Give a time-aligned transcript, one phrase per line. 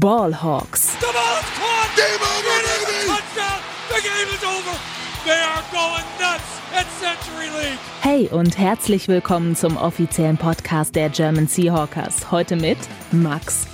[0.00, 0.98] Ballhawks.
[1.00, 1.96] The ball is caught.
[1.96, 3.08] Game over, baby.
[3.08, 3.60] Touchdown.
[3.88, 4.78] The game is over.
[5.26, 7.78] They are going nuts at Century League.
[8.00, 12.30] Hey und herzlich willkommen zum offiziellen Podcast der German Seahawkers.
[12.30, 12.78] Heute mit
[13.10, 13.66] Max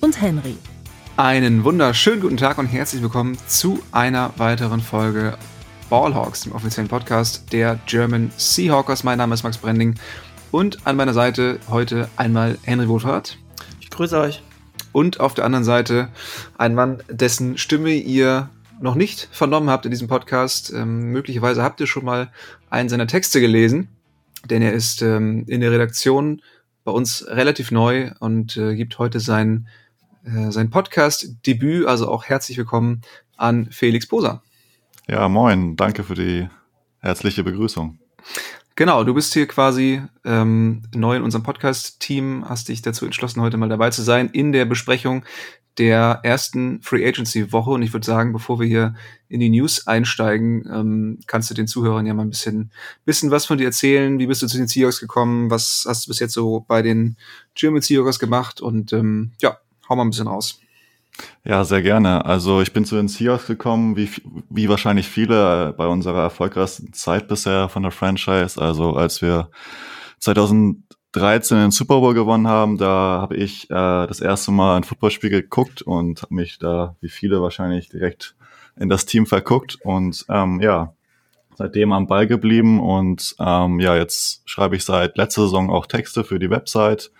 [0.00, 0.56] und Henry.
[1.16, 5.38] Einen wunderschönen guten Tag und herzlich willkommen zu einer weiteren Folge
[5.88, 9.04] Ballhawks, dem offiziellen Podcast der German Seahawkers.
[9.04, 9.94] Mein Name ist Max Brending
[10.50, 13.38] und an meiner Seite heute einmal Henry Wohlfahrt.
[13.80, 14.42] Ich grüße euch.
[14.92, 16.08] Und auf der anderen Seite
[16.58, 20.72] ein Mann, dessen Stimme ihr noch nicht vernommen habt in diesem Podcast.
[20.72, 22.32] Ähm, möglicherweise habt ihr schon mal
[22.70, 23.88] einen seiner Texte gelesen,
[24.48, 26.42] denn er ist ähm, in der Redaktion
[26.84, 29.68] bei uns relativ neu und äh, gibt heute sein,
[30.24, 31.86] äh, sein Podcast-Debüt.
[31.86, 33.02] Also auch herzlich willkommen
[33.36, 34.42] an Felix Poser.
[35.06, 35.76] Ja, moin.
[35.76, 36.48] Danke für die
[37.00, 37.98] herzliche Begrüßung.
[38.80, 43.58] Genau, du bist hier quasi ähm, neu in unserem Podcast-Team, hast dich dazu entschlossen, heute
[43.58, 45.22] mal dabei zu sein in der Besprechung
[45.76, 47.72] der ersten Free Agency Woche.
[47.72, 48.94] Und ich würde sagen, bevor wir hier
[49.28, 52.70] in die News einsteigen, ähm, kannst du den Zuhörern ja mal ein bisschen,
[53.04, 54.18] bisschen was von dir erzählen.
[54.18, 55.50] Wie bist du zu den Seahawks gekommen?
[55.50, 57.18] Was hast du bis jetzt so bei den
[57.54, 58.62] German Seahawks gemacht?
[58.62, 59.58] Und ähm, ja,
[59.90, 60.58] hau mal ein bisschen raus.
[61.44, 62.24] Ja, sehr gerne.
[62.24, 64.10] Also ich bin zu den Seahawks gekommen, wie,
[64.48, 68.60] wie wahrscheinlich viele bei unserer erfolgreichsten Zeit bisher von der Franchise.
[68.60, 69.50] Also als wir
[70.18, 75.30] 2013 den Super Bowl gewonnen haben, da habe ich äh, das erste Mal ein Footballspiel
[75.30, 78.34] geguckt und habe mich da, wie viele wahrscheinlich, direkt
[78.76, 79.78] in das Team verguckt.
[79.82, 80.94] Und ähm, ja,
[81.60, 82.80] seitdem am Ball geblieben.
[82.80, 87.10] Und ähm, ja, jetzt schreibe ich seit letzter Saison auch Texte für die Website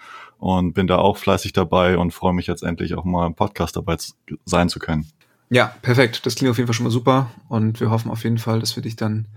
[0.41, 3.77] und bin da auch fleißig dabei und freue mich jetzt endlich auch mal im Podcast
[3.77, 4.15] dabei zu,
[4.47, 5.07] sein zu können.
[5.51, 6.25] Ja, perfekt.
[6.25, 8.75] Das klingt auf jeden Fall schon mal super und wir hoffen auf jeden Fall, dass
[8.75, 9.29] wir dich dann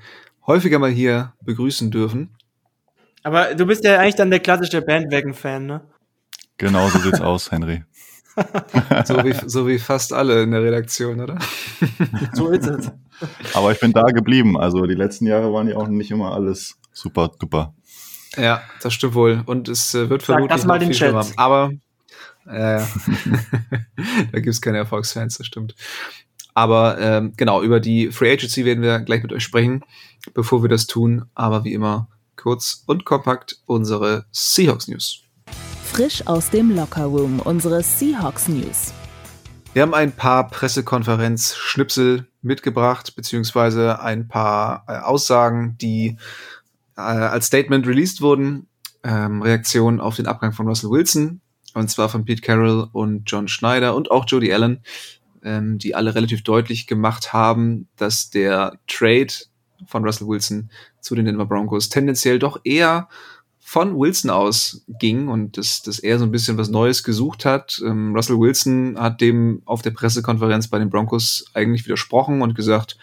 [0.48, 2.30] häufiger mal hier begrüßen dürfen.
[3.22, 5.82] Aber du bist ja eigentlich dann der klassische Bandwagon-Fan, ne?
[6.58, 7.84] Genau so sieht's aus, Henry.
[9.06, 11.38] so, wie, so wie fast alle in der Redaktion, oder?
[12.34, 12.92] so ist es.
[13.54, 14.58] Aber ich bin da geblieben.
[14.58, 17.74] Also die letzten Jahre waren ja auch nicht immer alles super duper.
[18.38, 19.44] Ja, das stimmt wohl.
[19.46, 21.10] Und es äh, wird vermutlich das mal den Chat.
[21.10, 21.26] Schlimmer.
[21.38, 21.72] Aber
[22.46, 22.82] äh,
[24.32, 25.76] da gibt's keine Erfolgsfans, das stimmt.
[26.54, 29.84] Aber ähm, genau, über die Free Agency werden wir gleich mit euch sprechen,
[30.34, 31.26] bevor wir das tun.
[31.34, 35.22] Aber wie immer kurz und kompakt unsere Seahawks News.
[35.84, 38.94] Frisch aus dem Locker Room unsere Seahawks News.
[39.74, 46.18] Wir haben ein paar Pressekonferenz-Schnipsel mitgebracht, beziehungsweise ein paar äh, Aussagen, die
[46.98, 48.68] äh, als Statement released wurden.
[49.04, 51.42] Ähm, Reaktion auf den Abgang von Russell Wilson,
[51.74, 54.82] und zwar von Pete Carroll und John Schneider und auch Jody Allen,
[55.44, 59.34] ähm, die alle relativ deutlich gemacht haben, dass der Trade
[59.88, 60.70] von Russell Wilson
[61.02, 63.10] zu den Denver Broncos tendenziell doch eher
[63.60, 67.82] von Wilson aus ging und dass, dass er so ein bisschen was Neues gesucht hat.
[67.84, 72.98] Ähm, Russell Wilson hat dem auf der Pressekonferenz bei den Broncos eigentlich widersprochen und gesagt,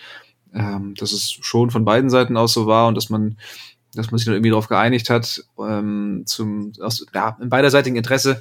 [0.54, 3.36] ähm, dass es schon von beiden Seiten aus so war und dass man
[3.94, 8.40] dass man sich dann irgendwie darauf geeinigt hat, ähm, zum, aus, ja, im beiderseitigen Interesse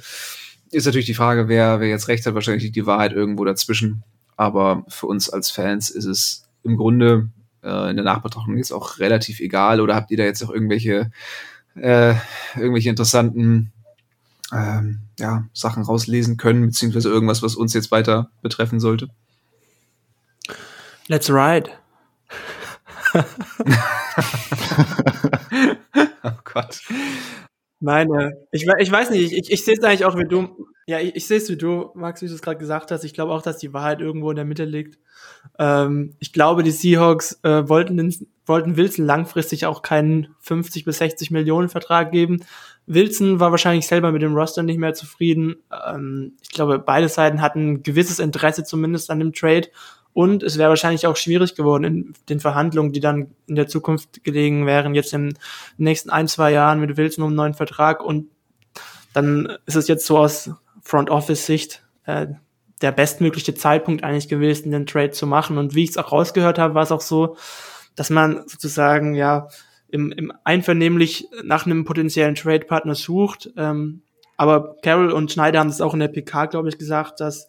[0.70, 4.04] ist natürlich die Frage, wer, wer jetzt recht hat, wahrscheinlich liegt die Wahrheit irgendwo dazwischen.
[4.36, 7.30] Aber für uns als Fans ist es im Grunde
[7.62, 9.80] äh, in der Nachbetrachtung jetzt auch relativ egal.
[9.80, 11.10] Oder habt ihr da jetzt auch irgendwelche,
[11.74, 12.14] äh,
[12.56, 13.72] irgendwelche interessanten
[14.52, 19.08] ähm, ja, Sachen rauslesen können, beziehungsweise irgendwas, was uns jetzt weiter betreffen sollte?
[21.08, 21.70] Let's ride.
[26.30, 26.80] oh Gott.
[27.80, 30.66] Meine, ich, ich weiß nicht, ich, ich sehe es eigentlich auch wie du.
[30.86, 33.04] Ja, ich, ich sehe es wie du, Max, wie du es gerade gesagt hast.
[33.04, 34.98] Ich glaube auch, dass die Wahrheit irgendwo in der Mitte liegt.
[35.58, 38.14] Ähm, ich glaube, die Seahawks äh, wollten, den,
[38.44, 42.44] wollten Wilson langfristig auch keinen 50 bis 60 Millionen Vertrag geben.
[42.86, 45.56] Wilson war wahrscheinlich selber mit dem Roster nicht mehr zufrieden.
[45.86, 49.68] Ähm, ich glaube, beide Seiten hatten ein gewisses Interesse zumindest an dem Trade
[50.12, 54.24] und es wäre wahrscheinlich auch schwierig geworden in den Verhandlungen, die dann in der Zukunft
[54.24, 55.38] gelegen wären, jetzt in den
[55.78, 58.02] nächsten ein, zwei Jahren mit Wilson um einen neuen Vertrag.
[58.02, 58.28] Und
[59.12, 60.50] dann ist es jetzt so aus
[60.82, 62.26] Front Office Sicht äh,
[62.82, 65.58] der bestmögliche Zeitpunkt eigentlich gewesen, den Trade zu machen.
[65.58, 67.36] Und wie ich es auch rausgehört habe, war es auch so,
[67.94, 69.48] dass man sozusagen ja
[69.88, 73.50] im, im einvernehmlich nach einem potenziellen Trade-Partner sucht.
[73.56, 74.02] Ähm,
[74.36, 77.48] aber Carroll und Schneider haben es auch in der PK, glaube ich, gesagt, dass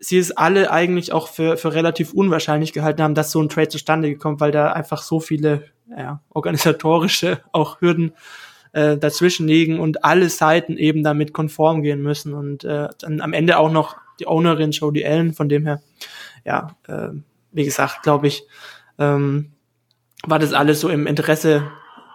[0.00, 3.68] sie es alle eigentlich auch für, für relativ unwahrscheinlich gehalten haben, dass so ein Trade
[3.68, 5.64] zustande gekommen, weil da einfach so viele
[5.96, 8.12] ja, organisatorische auch Hürden
[8.72, 13.34] äh, dazwischen liegen und alle Seiten eben damit konform gehen müssen und äh, dann am
[13.34, 15.82] Ende auch noch die Ownerin Jodie Allen, von dem her,
[16.44, 17.08] ja, äh,
[17.52, 18.44] wie gesagt, glaube ich,
[18.98, 19.52] ähm,
[20.24, 21.70] war das alles so im Interesse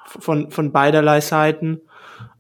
[0.06, 1.82] von, von beiderlei Seiten.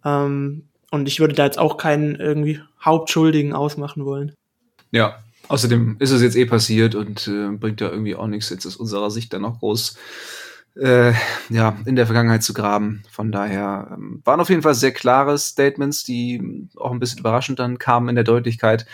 [0.03, 4.33] Ähm, und ich würde da jetzt auch keinen irgendwie Hauptschuldigen ausmachen wollen.
[4.91, 8.65] Ja, außerdem ist es jetzt eh passiert und äh, bringt ja irgendwie auch nichts jetzt
[8.65, 9.97] aus unserer Sicht dann noch groß
[10.75, 11.13] äh,
[11.49, 13.03] ja, in der Vergangenheit zu graben.
[13.09, 17.59] Von daher ähm, waren auf jeden Fall sehr klare Statements, die auch ein bisschen überraschend
[17.59, 18.85] dann kamen in der Deutlichkeit.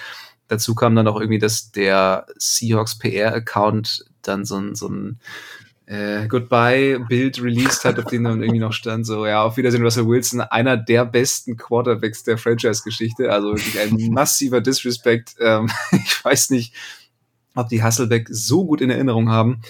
[0.47, 5.19] Dazu kam dann auch irgendwie, dass der Seahawks PR-Account dann so ein, so ein
[5.85, 10.07] äh, Goodbye-Bild released hat, auf dem dann irgendwie noch stand, so, ja, auf Wiedersehen Russell
[10.07, 15.35] Wilson, einer der besten Quarterbacks der Franchise-Geschichte, also wirklich ein massiver Disrespect.
[15.39, 16.73] Ähm, ich weiß nicht,
[17.55, 19.61] ob die Hasselbeck so gut in Erinnerung haben,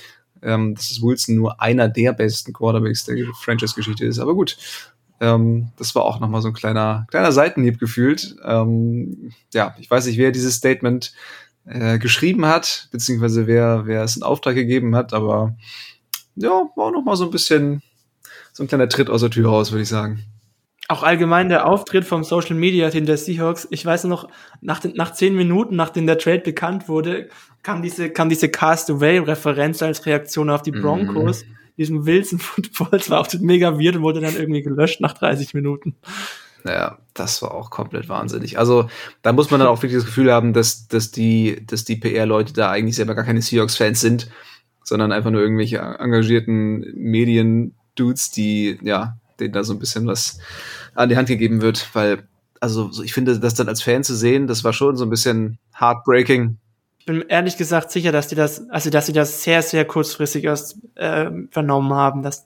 [0.41, 4.19] ähm, dass Wilson nur einer der besten Quarterbacks der Franchise-Geschichte ist.
[4.19, 4.57] Aber gut,
[5.19, 8.35] ähm, das war auch nochmal so ein kleiner, kleiner Seitenhieb gefühlt.
[8.43, 11.13] Ähm, ja, ich weiß nicht, wer dieses Statement
[11.65, 15.55] äh, geschrieben hat, beziehungsweise wer, wer es in Auftrag gegeben hat, aber
[16.41, 17.81] ja, war auch nochmal so ein bisschen
[18.53, 20.23] so ein kleiner Tritt aus der Tür raus, würde ich sagen.
[20.87, 23.67] Auch allgemein der Auftritt vom Social Media Team der Seahawks.
[23.71, 24.27] Ich weiß noch,
[24.59, 27.29] nach, den, nach zehn Minuten, nachdem der Trade bekannt wurde,
[27.63, 31.45] kam diese, kam diese Castaway-Referenz als Reaktion auf die Broncos.
[31.45, 31.47] Mm.
[31.77, 35.53] Diesem Wilson Football, das war auch mega weird und wurde dann irgendwie gelöscht nach 30
[35.53, 35.95] Minuten.
[36.65, 38.59] Ja, das war auch komplett wahnsinnig.
[38.59, 38.89] Also,
[39.21, 42.53] da muss man dann auch wirklich das Gefühl haben, dass, dass die, dass die PR-Leute
[42.53, 44.29] da eigentlich selber gar keine Seahawks-Fans sind,
[44.83, 50.39] sondern einfach nur irgendwelche engagierten Medien-Dudes, die, ja, denen da so ein bisschen was
[50.95, 52.23] an die Hand gegeben wird, weil,
[52.59, 55.57] also ich finde, das dann als Fan zu sehen, das war schon so ein bisschen
[55.79, 56.57] heartbreaking.
[56.99, 60.43] Ich bin ehrlich gesagt sicher, dass die das, also dass sie das sehr, sehr kurzfristig
[60.43, 62.45] erst äh, vernommen haben, dass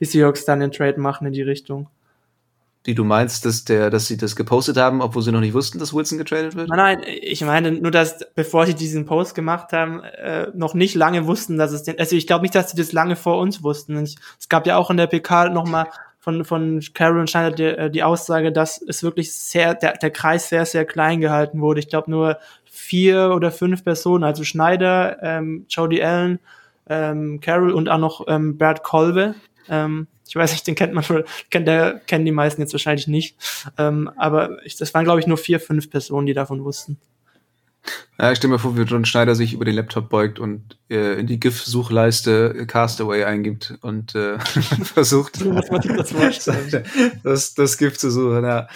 [0.00, 1.88] die Seahawks dann den Trade machen in die Richtung.
[2.88, 5.78] Die du meinst, dass der, dass sie das gepostet haben, obwohl sie noch nicht wussten,
[5.78, 6.70] dass Wilson getradet wird?
[6.70, 10.94] Nein, nein, ich meine nur, dass bevor sie diesen Post gemacht haben, äh, noch nicht
[10.94, 13.62] lange wussten, dass es den, also ich glaube nicht, dass sie das lange vor uns
[13.62, 14.02] wussten.
[14.02, 15.88] Ich, es gab ja auch in der PK noch mal
[16.18, 20.10] von, von Carol und Schneider die, äh, die Aussage, dass es wirklich sehr, der, der
[20.10, 21.80] Kreis sehr, sehr klein gehalten wurde.
[21.80, 26.38] Ich glaube nur vier oder fünf Personen, also Schneider, ähm, Jody Allen,
[26.88, 29.34] ähm, Carol und auch noch ähm, Bert Kolbe.
[29.68, 31.04] Ähm, ich weiß nicht, den kennt man,
[31.50, 33.36] kennt der, kennen die meisten jetzt wahrscheinlich nicht.
[33.78, 36.98] Ähm, aber ich, das waren, glaube ich, nur vier, fünf Personen, die davon wussten.
[38.18, 41.18] Ja, ich stelle mir vor, wie John Schneider sich über den Laptop beugt und äh,
[41.20, 44.38] in die GIF-Suchleiste Castaway eingibt und äh,
[44.82, 46.50] versucht, das,
[47.22, 48.44] das, das GIF zu suchen.
[48.44, 48.68] Ja.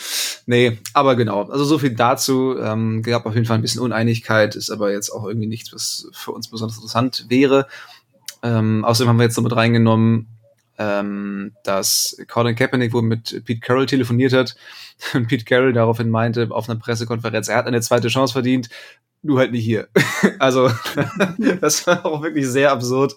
[0.46, 1.42] Nee, aber genau.
[1.50, 2.56] Also so viel dazu.
[2.58, 6.08] Ähm, gab auf jeden Fall ein bisschen Uneinigkeit, ist aber jetzt auch irgendwie nichts, was
[6.12, 7.66] für uns besonders interessant wäre.
[8.44, 10.28] Ähm, außerdem haben wir jetzt noch mit reingenommen,
[10.82, 14.56] ähm, dass Colin Kaepernick wohl mit Pete Carroll telefoniert hat
[15.14, 18.68] und Pete Carroll daraufhin meinte auf einer Pressekonferenz, er hat eine zweite Chance verdient,
[19.22, 19.88] du halt nicht hier.
[20.38, 20.70] also
[21.60, 23.14] das war auch wirklich sehr absurd,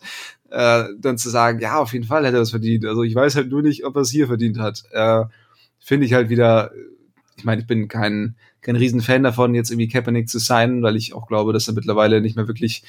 [0.52, 2.86] äh, dann zu sagen, ja, auf jeden Fall hätte er das verdient.
[2.86, 4.84] Also ich weiß halt nur nicht, ob er es hier verdient hat.
[4.92, 5.24] Äh,
[5.80, 6.72] Finde ich halt wieder,
[7.38, 11.14] ich meine, ich bin kein, kein Riesenfan davon, jetzt irgendwie Kaepernick zu sein, weil ich
[11.14, 12.84] auch glaube, dass er mittlerweile nicht mehr wirklich,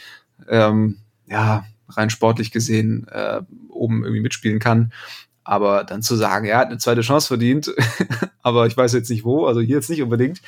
[0.48, 4.92] ähm, ja, rein sportlich gesehen äh, oben irgendwie mitspielen kann.
[5.44, 7.72] Aber dann zu sagen, er hat eine zweite Chance verdient,
[8.42, 10.42] aber ich weiß jetzt nicht wo, also hier jetzt nicht unbedingt,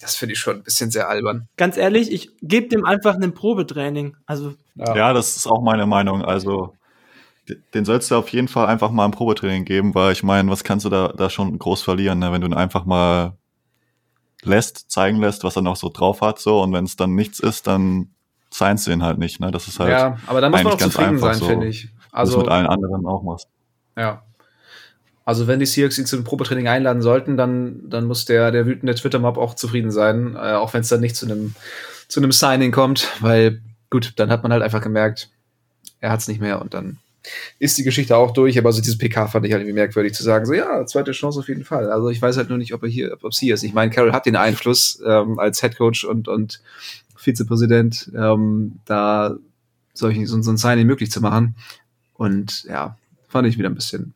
[0.00, 1.48] das finde ich schon ein bisschen sehr albern.
[1.56, 4.16] Ganz ehrlich, ich gebe dem einfach ein Probetraining.
[4.26, 4.96] Also ja.
[4.96, 6.22] ja, das ist auch meine Meinung.
[6.22, 6.74] Also
[7.74, 10.64] den sollst du auf jeden Fall einfach mal ein Probetraining geben, weil ich meine, was
[10.64, 12.32] kannst du da, da schon groß verlieren, ne?
[12.32, 13.36] wenn du ihn einfach mal
[14.42, 17.40] lässt, zeigen lässt, was er noch so drauf hat, so und wenn es dann nichts
[17.40, 18.14] ist, dann
[18.52, 19.50] science ihn halt nicht, ne?
[19.50, 19.90] Das ist halt.
[19.90, 21.88] Ja, aber da muss man auch zufrieden sein, so, finde ich.
[22.10, 23.48] Also mit allen anderen auch machst.
[23.96, 24.22] Ja.
[25.24, 28.94] Also wenn die Seahawks ihn zum Probetraining einladen sollten, dann, dann muss der, der wütende
[28.94, 31.54] Twitter-Mob auch zufrieden sein, äh, auch wenn es dann nicht zu einem
[32.08, 35.30] zu einem Signing kommt, weil gut, dann hat man halt einfach gemerkt,
[36.00, 36.98] er hat es nicht mehr und dann
[37.58, 40.22] ist die Geschichte auch durch, aber also dieses PK fand ich halt irgendwie merkwürdig zu
[40.22, 41.90] sagen, so ja, zweite Chance auf jeden Fall.
[41.90, 43.62] Also ich weiß halt nur nicht, ob er hier, ob es hier ist.
[43.62, 46.60] Ich meine, Carol hat den Einfluss ähm, als Head Coach und, und
[47.22, 49.36] Vizepräsident, ähm, da
[49.94, 51.54] solchen, so, so ein Signing möglich zu machen.
[52.14, 52.96] Und ja,
[53.28, 54.14] fand ich wieder ein bisschen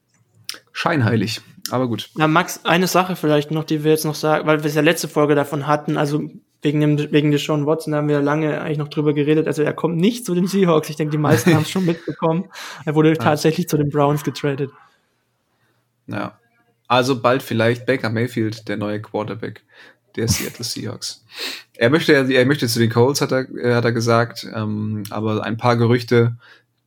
[0.72, 1.40] scheinheilig.
[1.70, 2.10] Aber gut.
[2.16, 4.82] Ja, Max, eine Sache vielleicht noch, die wir jetzt noch sagen, weil wir es ja
[4.82, 6.30] letzte Folge davon hatten, also
[6.62, 9.46] wegen dem, wegen des Sean Watson haben wir lange eigentlich noch drüber geredet.
[9.46, 10.90] Also er kommt nicht zu den Seahawks.
[10.90, 12.46] Ich denke, die meisten haben es schon mitbekommen.
[12.84, 13.14] Er wurde ja.
[13.14, 14.70] tatsächlich zu den Browns getradet.
[16.06, 16.38] Ja.
[16.88, 19.62] Also bald vielleicht Baker Mayfield, der neue Quarterback
[20.16, 21.24] der Seattle Seahawks.
[21.74, 23.46] Er möchte, er möchte zu den Colts, hat er,
[23.76, 26.36] hat er gesagt, ähm, aber ein paar Gerüchte,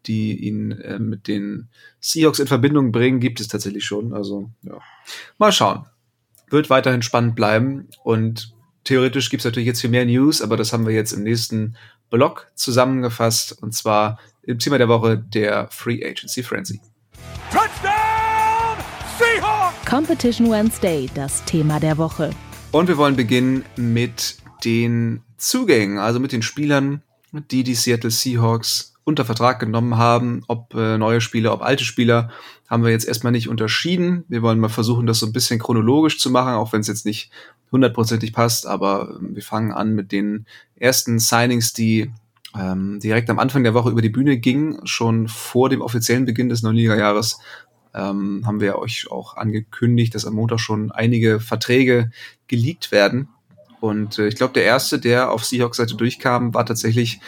[0.06, 1.70] die ihn äh, mit den
[2.00, 4.14] Seahawks in Verbindung bringen, gibt es tatsächlich schon.
[4.14, 4.80] Also, ja.
[5.38, 5.86] Mal schauen.
[6.50, 10.74] Wird weiterhin spannend bleiben und theoretisch gibt es natürlich jetzt viel mehr News, aber das
[10.74, 11.76] haben wir jetzt im nächsten
[12.10, 16.82] Blog zusammengefasst und zwar im Thema der Woche der Free Agency Frenzy.
[17.52, 18.84] Touchdown
[19.20, 19.86] Seahawks!
[19.88, 22.32] Competition Wednesday, das Thema der Woche.
[22.72, 28.94] Und wir wollen beginnen mit den Zugängen, also mit den Spielern, die die Seattle Seahawks
[29.04, 32.30] unter Vertrag genommen haben, ob äh, neue Spieler, ob alte Spieler,
[32.70, 34.24] haben wir jetzt erstmal nicht unterschieden.
[34.28, 37.08] Wir wollen mal versuchen, das so ein bisschen chronologisch zu machen, auch wenn es jetzt
[37.08, 37.32] nicht
[37.72, 40.46] hundertprozentig passt, aber ähm, wir fangen an mit den
[40.76, 42.12] ersten Signings, die
[42.56, 46.50] ähm, direkt am Anfang der Woche über die Bühne gingen, schon vor dem offiziellen Beginn
[46.50, 47.40] des Neunliga-Jahres
[47.94, 52.12] ähm, haben wir euch auch angekündigt, dass am Montag schon einige Verträge
[52.48, 53.30] geleakt werden.
[53.80, 57.20] Und äh, ich glaube, der erste, der auf Seahawks-Seite durchkam, war tatsächlich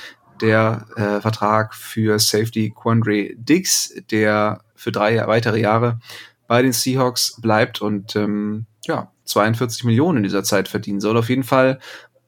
[0.41, 5.99] der äh, Vertrag für Safety Quandre Diggs, der für drei weitere Jahre
[6.47, 11.15] bei den Seahawks bleibt und ähm, ja, 42 Millionen in dieser Zeit verdienen soll.
[11.17, 11.79] Auf jeden Fall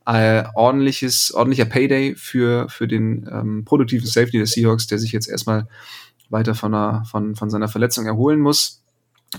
[0.06, 5.30] äh, ordentliches, ordentlicher Payday für, für den ähm, produktiven Safety der Seahawks, der sich jetzt
[5.30, 5.68] erstmal
[6.30, 8.84] weiter von, einer, von, von seiner Verletzung erholen muss.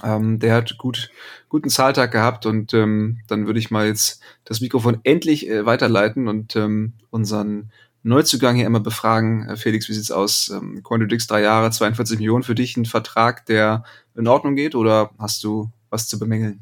[0.03, 1.11] Ähm, der hat gut,
[1.49, 6.27] guten Zahltag gehabt und ähm, dann würde ich mal jetzt das Mikrofon endlich äh, weiterleiten
[6.27, 7.71] und ähm, unseren
[8.03, 9.49] Neuzugang hier immer befragen.
[9.49, 10.51] Äh, Felix, wie sieht's aus?
[10.51, 13.85] Ähm, Quantum Dix, drei Jahre, 42 Millionen für dich, ein Vertrag, der
[14.17, 16.61] in Ordnung geht oder hast du was zu bemängeln?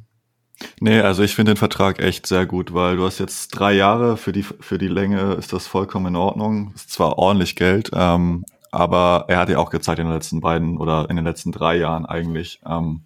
[0.81, 4.17] Nee, also ich finde den Vertrag echt sehr gut, weil du hast jetzt drei Jahre,
[4.17, 6.73] für die, für die Länge ist das vollkommen in Ordnung.
[6.75, 10.79] Ist zwar ordentlich Geld, ähm, aber er hat ja auch gezeigt in den letzten beiden
[10.79, 12.61] oder in den letzten drei Jahren eigentlich.
[12.67, 13.02] Ähm,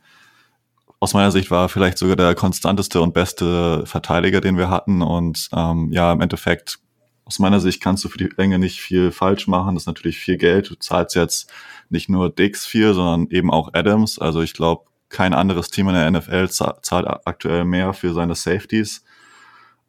[1.01, 5.03] aus meiner Sicht war er vielleicht sogar der konstanteste und beste Verteidiger, den wir hatten.
[5.03, 6.79] Und ähm, ja, im Endeffekt,
[7.25, 9.75] aus meiner Sicht kannst du für die Länge nicht viel falsch machen.
[9.75, 10.71] Das ist natürlich viel Geld.
[10.71, 11.53] Du zahlst jetzt
[11.91, 14.19] nicht nur Dix viel, sondern eben auch Adams.
[14.19, 19.05] Also ich glaube, kein anderes Team in der NFL zahlt aktuell mehr für seine Safeties.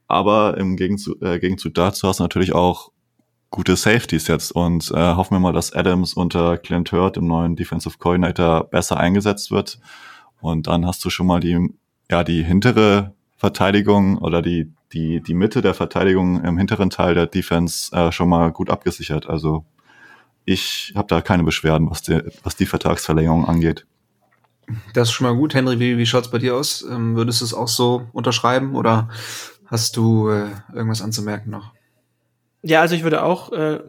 [0.07, 2.91] Aber im Gegenzug, äh, Gegenzug dazu hast du natürlich auch
[3.49, 7.55] gute Safeties jetzt und äh, hoffen wir mal, dass Adams unter Clint Hurt, dem neuen
[7.55, 9.79] Defensive Coordinator, besser eingesetzt wird.
[10.41, 11.73] Und dann hast du schon mal die,
[12.11, 17.27] ja, die hintere Verteidigung oder die, die, die Mitte der Verteidigung im hinteren Teil der
[17.27, 19.27] Defense äh, schon mal gut abgesichert.
[19.27, 19.65] Also
[20.45, 23.85] ich habe da keine Beschwerden, was die, was die Vertragsverlängerung angeht.
[24.93, 25.53] Das ist schon mal gut.
[25.53, 26.85] Henry, wie, wie schaut's bei dir aus?
[26.89, 29.09] Ähm, würdest du es auch so unterschreiben oder
[29.65, 31.76] hast du äh, irgendwas anzumerken noch?
[32.67, 33.79] Ja, also ich würde auch äh,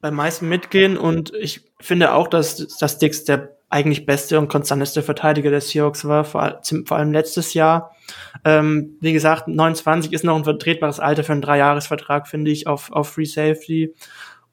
[0.00, 5.02] beim meisten mitgehen und ich finde auch, dass, dass Dix der eigentlich beste und konstanteste
[5.02, 7.94] Verteidiger des Seahawks war, vor, vor allem letztes Jahr.
[8.44, 12.90] Ähm, wie gesagt, 29 ist noch ein vertretbares Alter für einen Dreijahresvertrag, finde ich, auf,
[12.90, 13.94] auf Free Safety.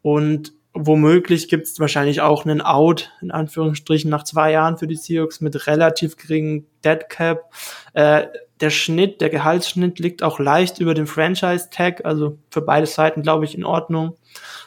[0.01, 4.95] Und womöglich gibt es wahrscheinlich auch einen Out, in Anführungsstrichen, nach zwei Jahren für die
[4.95, 7.51] Seahawks mit relativ geringen Dead Cap.
[7.93, 8.27] Äh,
[8.62, 13.46] der Schnitt, der Gehaltsschnitt liegt auch leicht über dem Franchise-Tag, also für beide Seiten, glaube
[13.46, 14.16] ich, in Ordnung.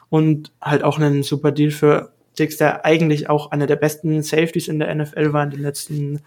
[0.09, 4.69] Und halt auch einen super Deal für Dix, der eigentlich auch einer der besten Safeties
[4.69, 6.21] in der NFL war in den letzten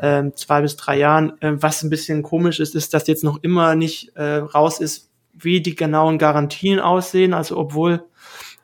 [0.00, 1.40] ähm, zwei bis drei Jahren.
[1.40, 5.10] Äh, was ein bisschen komisch ist, ist, dass jetzt noch immer nicht äh, raus ist,
[5.32, 7.34] wie die genauen Garantien aussehen.
[7.34, 8.04] Also obwohl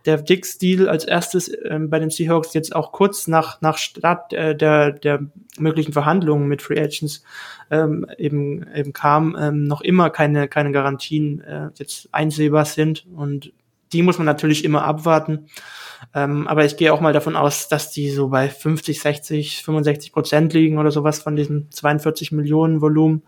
[0.06, 4.56] der Dix-Deal als erstes ähm, bei den Seahawks jetzt auch kurz nach, nach Start äh,
[4.56, 5.20] der, der
[5.58, 7.22] möglichen Verhandlungen mit Free Agents
[7.70, 13.06] ähm, eben, eben kam, ähm, noch immer keine, keine Garantien äh, jetzt einsehbar sind.
[13.14, 13.52] Und
[13.92, 15.46] die muss man natürlich immer abwarten.
[16.14, 20.12] Ähm, aber ich gehe auch mal davon aus, dass die so bei 50, 60, 65
[20.12, 23.22] Prozent liegen oder sowas von diesem 42 Millionen Volumen.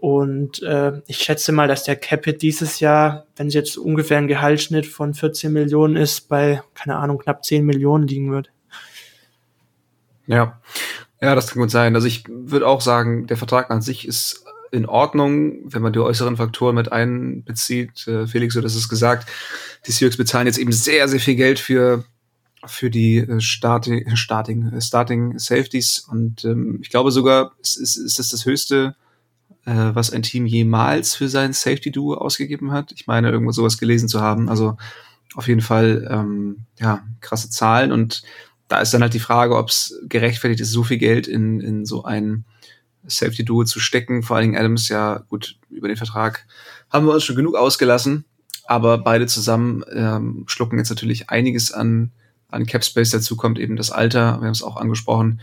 [0.00, 4.28] Und äh, ich schätze mal, dass der Capit dieses Jahr, wenn es jetzt ungefähr ein
[4.28, 8.50] Gehaltsschnitt von 14 Millionen ist, bei, keine Ahnung, knapp 10 Millionen liegen wird.
[10.26, 10.60] Ja,
[11.20, 11.94] ja, das kann gut sein.
[11.94, 15.98] Also ich würde auch sagen, der Vertrag an sich ist in Ordnung, wenn man die
[15.98, 18.06] äußeren Faktoren mit einbezieht.
[18.06, 19.28] Äh, Felix, du hast es gesagt,
[19.86, 22.04] die Seahawks bezahlen jetzt eben sehr, sehr viel Geld für
[22.66, 27.96] für die äh, Starting, Starting, äh, Starting Safeties und ähm, ich glaube sogar, ist, ist,
[27.96, 28.94] ist das das höchste
[29.64, 32.92] äh, was ein Team jemals für sein Safety-Duo ausgegeben hat.
[32.92, 34.48] Ich meine, irgendwo sowas gelesen zu haben.
[34.48, 34.76] Also
[35.34, 37.92] auf jeden Fall, ähm, ja, krasse Zahlen.
[37.92, 38.22] Und
[38.68, 41.84] da ist dann halt die Frage, ob es gerechtfertigt ist, so viel Geld in, in
[41.84, 42.44] so ein
[43.06, 44.22] Safety-Duo zu stecken.
[44.22, 46.46] Vor allen Dingen Adams, ja, gut, über den Vertrag
[46.90, 48.24] haben wir uns schon genug ausgelassen.
[48.66, 52.12] Aber beide zusammen ähm, schlucken jetzt natürlich einiges an,
[52.48, 53.10] an Cap Space.
[53.10, 54.40] Dazu kommt eben das Alter.
[54.40, 55.40] Wir haben es auch angesprochen.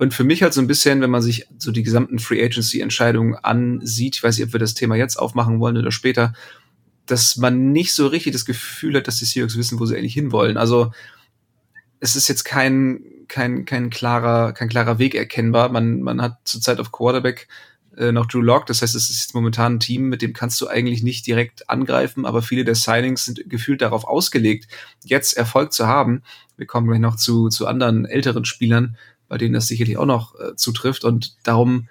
[0.00, 2.80] Und für mich halt so ein bisschen, wenn man sich so die gesamten Free Agency
[2.80, 6.32] Entscheidungen ansieht, ich weiß nicht, ob wir das Thema jetzt aufmachen wollen oder später,
[7.04, 10.14] dass man nicht so richtig das Gefühl hat, dass die Seahawks wissen, wo sie eigentlich
[10.14, 10.56] hinwollen.
[10.56, 10.90] Also
[11.98, 15.68] es ist jetzt kein kein kein klarer kein klarer Weg erkennbar.
[15.68, 17.46] Man man hat zurzeit auf Quarterback
[17.98, 20.58] äh, noch Drew Lock, das heißt, es ist jetzt momentan ein Team, mit dem kannst
[20.62, 24.66] du eigentlich nicht direkt angreifen, aber viele der Signings sind gefühlt darauf ausgelegt,
[25.04, 26.22] jetzt Erfolg zu haben.
[26.56, 28.96] Wir kommen gleich noch zu zu anderen älteren Spielern,
[29.30, 31.04] bei denen das sicherlich auch noch äh, zutrifft.
[31.04, 31.88] Und darum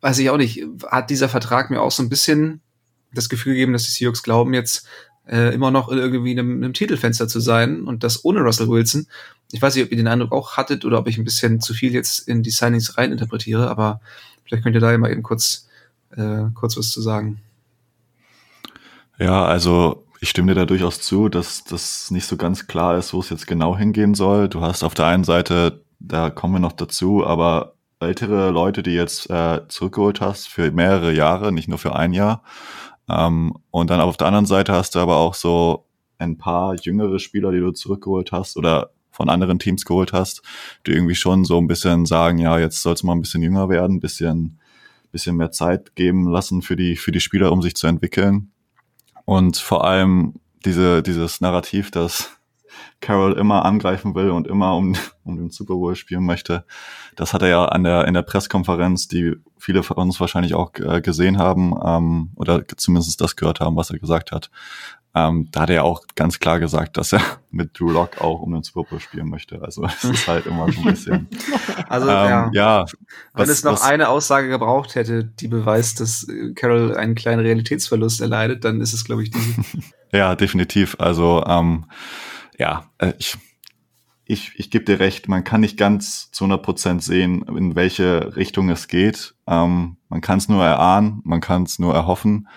[0.00, 2.62] weiß ich auch nicht, hat dieser Vertrag mir auch so ein bisschen
[3.12, 4.88] das Gefühl gegeben, dass die Seahawks glauben jetzt
[5.28, 9.06] äh, immer noch irgendwie in einem, einem Titelfenster zu sein und das ohne Russell Wilson.
[9.52, 11.74] Ich weiß nicht, ob ihr den Eindruck auch hattet oder ob ich ein bisschen zu
[11.74, 14.00] viel jetzt in die Signings reininterpretiere, aber
[14.44, 15.68] vielleicht könnt ihr da ja mal eben kurz,
[16.16, 17.40] äh, kurz was zu sagen.
[19.18, 23.12] Ja, also ich stimme dir da durchaus zu, dass das nicht so ganz klar ist,
[23.12, 24.48] wo es jetzt genau hingehen soll.
[24.48, 28.92] Du hast auf der einen Seite, da kommen wir noch dazu, aber ältere Leute, die
[28.92, 32.42] jetzt äh, zurückgeholt hast für mehrere Jahre, nicht nur für ein Jahr.
[33.08, 35.86] Ähm, und dann auf der anderen Seite hast du aber auch so
[36.18, 40.42] ein paar jüngere Spieler, die du zurückgeholt hast oder von anderen Teams geholt hast,
[40.86, 43.68] die irgendwie schon so ein bisschen sagen, ja, jetzt soll es mal ein bisschen jünger
[43.68, 44.58] werden, bisschen,
[45.12, 48.50] bisschen mehr Zeit geben lassen für die, für die Spieler, um sich zu entwickeln.
[49.24, 50.34] Und vor allem
[50.64, 52.36] diese, dieses Narrativ, dass
[53.00, 56.64] Carroll immer angreifen will und immer um, um den Super Bowl spielen möchte.
[57.16, 60.72] Das hat er ja an der, in der Presskonferenz, die viele von uns wahrscheinlich auch
[60.74, 64.50] äh, gesehen haben, ähm, oder zumindest das gehört haben, was er gesagt hat.
[65.16, 67.20] Ähm, da hat er auch ganz klar gesagt, dass er
[67.52, 69.62] mit Drew Lock auch um den Super Bowl spielen möchte.
[69.62, 71.28] Also es ist halt immer so ein bisschen.
[71.86, 72.50] Also ähm, ja.
[72.52, 72.84] ja
[73.34, 76.26] Wenn was, es noch was, eine Aussage gebraucht hätte, die beweist, dass
[76.56, 79.62] Carroll einen kleinen Realitätsverlust erleidet, dann ist es, glaube ich, diese.
[80.12, 80.96] ja, definitiv.
[80.98, 81.84] Also ähm,
[82.58, 83.36] ja, äh, ich,
[84.24, 88.36] ich, ich gebe dir recht, man kann nicht ganz zu 100 Prozent sehen, in welche
[88.36, 89.34] Richtung es geht.
[89.46, 92.48] Ähm, man kann es nur erahnen, man kann es nur erhoffen.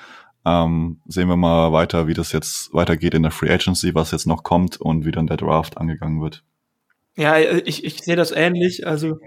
[0.46, 4.27] Ähm, sehen wir mal weiter, wie das jetzt weitergeht in der Free Agency, was jetzt
[4.27, 6.44] noch kommt und wie dann der Draft angegangen wird.
[7.18, 8.88] Ja, ich, ich sehe das ähnlich.
[8.88, 9.20] Also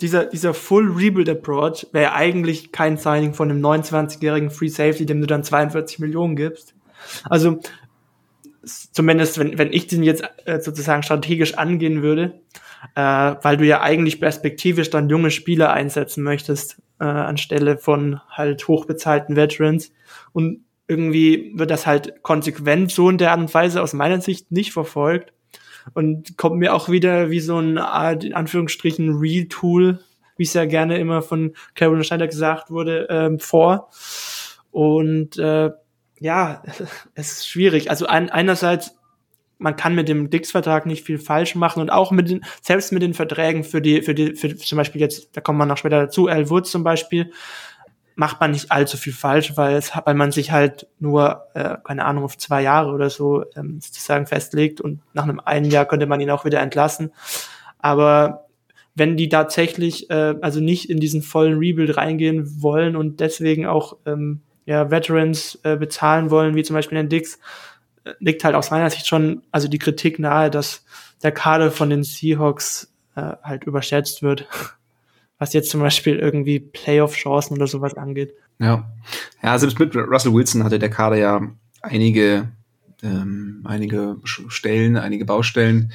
[0.00, 5.20] dieser, dieser Full Rebuild Approach wäre eigentlich kein Signing von einem 29-jährigen Free Safety, dem
[5.20, 6.74] du dann 42 Millionen gibst.
[7.24, 7.60] Also
[8.66, 12.40] zumindest wenn, wenn ich den jetzt äh, sozusagen strategisch angehen würde,
[12.94, 18.66] äh, weil du ja eigentlich perspektivisch dann junge Spieler einsetzen möchtest, äh, anstelle von halt
[18.68, 19.92] hochbezahlten Veterans.
[20.32, 24.52] Und irgendwie wird das halt konsequent so in der Art und Weise aus meiner Sicht
[24.52, 25.32] nicht verfolgt
[25.94, 30.00] und kommt mir auch wieder wie so ein Art, in Anführungsstrichen, Real-Tool,
[30.36, 33.90] wie es ja gerne immer von Carolyn Schneider gesagt wurde, ähm, vor.
[34.70, 35.70] Und äh,
[36.20, 36.62] ja,
[37.14, 37.90] es ist schwierig.
[37.90, 38.96] Also ein, einerseits,
[39.58, 43.02] man kann mit dem Dix-Vertrag nicht viel falsch machen und auch mit den, selbst mit
[43.02, 46.02] den Verträgen für die, für die, für zum Beispiel jetzt, da kommt man noch später
[46.02, 47.32] dazu, Al Woods zum Beispiel,
[48.16, 52.06] macht man nicht allzu viel falsch, weil es, weil man sich halt nur, äh, keine
[52.06, 56.06] Ahnung, auf zwei Jahre oder so ähm, sozusagen festlegt und nach einem einen Jahr könnte
[56.06, 57.12] man ihn auch wieder entlassen.
[57.78, 58.46] Aber
[58.94, 63.98] wenn die tatsächlich äh, also nicht in diesen vollen Rebuild reingehen wollen und deswegen auch
[64.06, 67.38] ähm, ja, Veterans äh, bezahlen wollen, wie zum Beispiel den Dix,
[68.04, 70.84] äh, liegt halt aus meiner Sicht schon also die Kritik nahe, dass
[71.22, 74.46] der Kader von den Seahawks äh, halt überschätzt wird,
[75.38, 78.34] was jetzt zum Beispiel irgendwie Playoff-Chancen oder sowas angeht.
[78.58, 78.90] Ja.
[79.42, 81.42] ja, selbst mit Russell Wilson hatte der Kader ja
[81.82, 82.48] einige,
[83.02, 85.92] ähm, einige Stellen, einige Baustellen,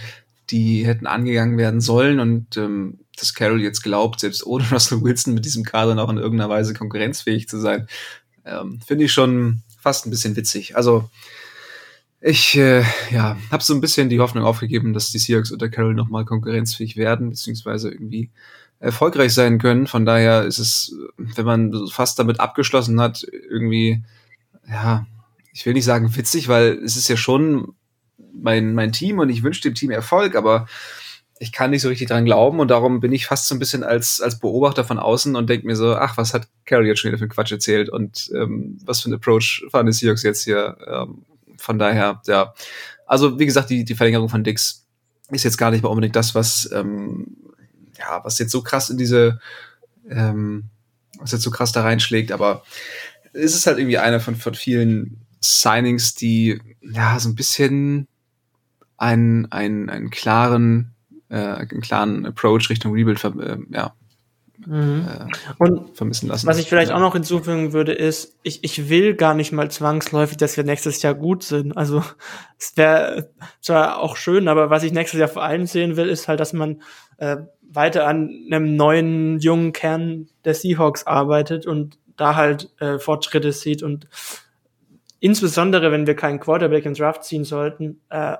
[0.52, 5.34] die hätten angegangen werden sollen und ähm, dass Carroll jetzt glaubt, selbst ohne Russell Wilson
[5.34, 7.88] mit diesem Kader noch in irgendeiner Weise konkurrenzfähig zu sein,
[8.46, 10.76] ähm, Finde ich schon fast ein bisschen witzig.
[10.76, 11.10] Also
[12.20, 15.96] ich äh, ja, habe so ein bisschen die Hoffnung aufgegeben, dass die Seahawks unter Carroll
[15.96, 18.30] nochmal konkurrenzfähig werden, beziehungsweise irgendwie
[18.80, 19.88] erfolgreich sein können.
[19.88, 24.04] Von daher ist es, wenn man fast damit abgeschlossen hat, irgendwie,
[24.70, 25.06] ja,
[25.54, 27.74] ich will nicht sagen witzig, weil es ist ja schon
[28.34, 30.68] mein, mein Team und ich wünsche dem Team Erfolg, aber
[31.42, 33.84] ich kann nicht so richtig dran glauben und darum bin ich fast so ein bisschen
[33.84, 37.10] als, als Beobachter von außen und denke mir so, ach, was hat Carrie jetzt schon
[37.10, 40.78] wieder für Quatsch erzählt und ähm, was für ein Approach fahren die Seahawks jetzt hier.
[40.86, 41.26] Ähm,
[41.58, 42.54] von daher, ja.
[43.08, 44.86] Also, wie gesagt, die, die Verlängerung von Dix
[45.32, 47.36] ist jetzt gar nicht mal unbedingt das, was, ähm,
[47.98, 49.40] ja, was jetzt so krass in diese,
[50.12, 50.66] ähm,
[51.18, 52.62] was jetzt so krass da reinschlägt, aber
[53.34, 58.08] es ist halt irgendwie einer von, von vielen Signings, die ja so ein bisschen
[58.98, 60.94] einen, einen, einen klaren
[61.32, 63.94] äh, einen klaren Approach Richtung Rebuild äh, ja,
[64.66, 65.08] Mhm.
[65.08, 66.48] Äh, und vermissen lassen.
[66.48, 70.38] Was ich vielleicht auch noch hinzufügen würde, ist, ich, ich will gar nicht mal zwangsläufig,
[70.38, 71.76] dass wir nächstes Jahr gut sind.
[71.76, 72.04] Also
[72.60, 76.28] es wäre zwar auch schön, aber was ich nächstes Jahr vor allem sehen will, ist
[76.28, 76.82] halt, dass man
[77.18, 83.52] äh, weiter an einem neuen jungen Kern der Seahawks arbeitet und da halt äh, Fortschritte
[83.52, 84.08] sieht und
[85.20, 88.38] insbesondere, wenn wir keinen Quarterback in Draft ziehen sollten, äh,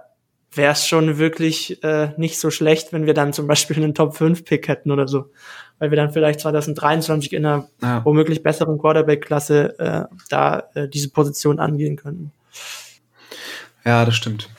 [0.54, 4.68] wäre es schon wirklich äh, nicht so schlecht, wenn wir dann zum Beispiel einen Top-5-Pick
[4.68, 5.32] hätten oder so.
[5.80, 8.04] Weil wir dann vielleicht 2023 in einer ja.
[8.06, 12.32] womöglich besseren Quarterback-Klasse äh, da äh, diese Position angehen könnten.
[13.86, 14.50] Ja, das stimmt.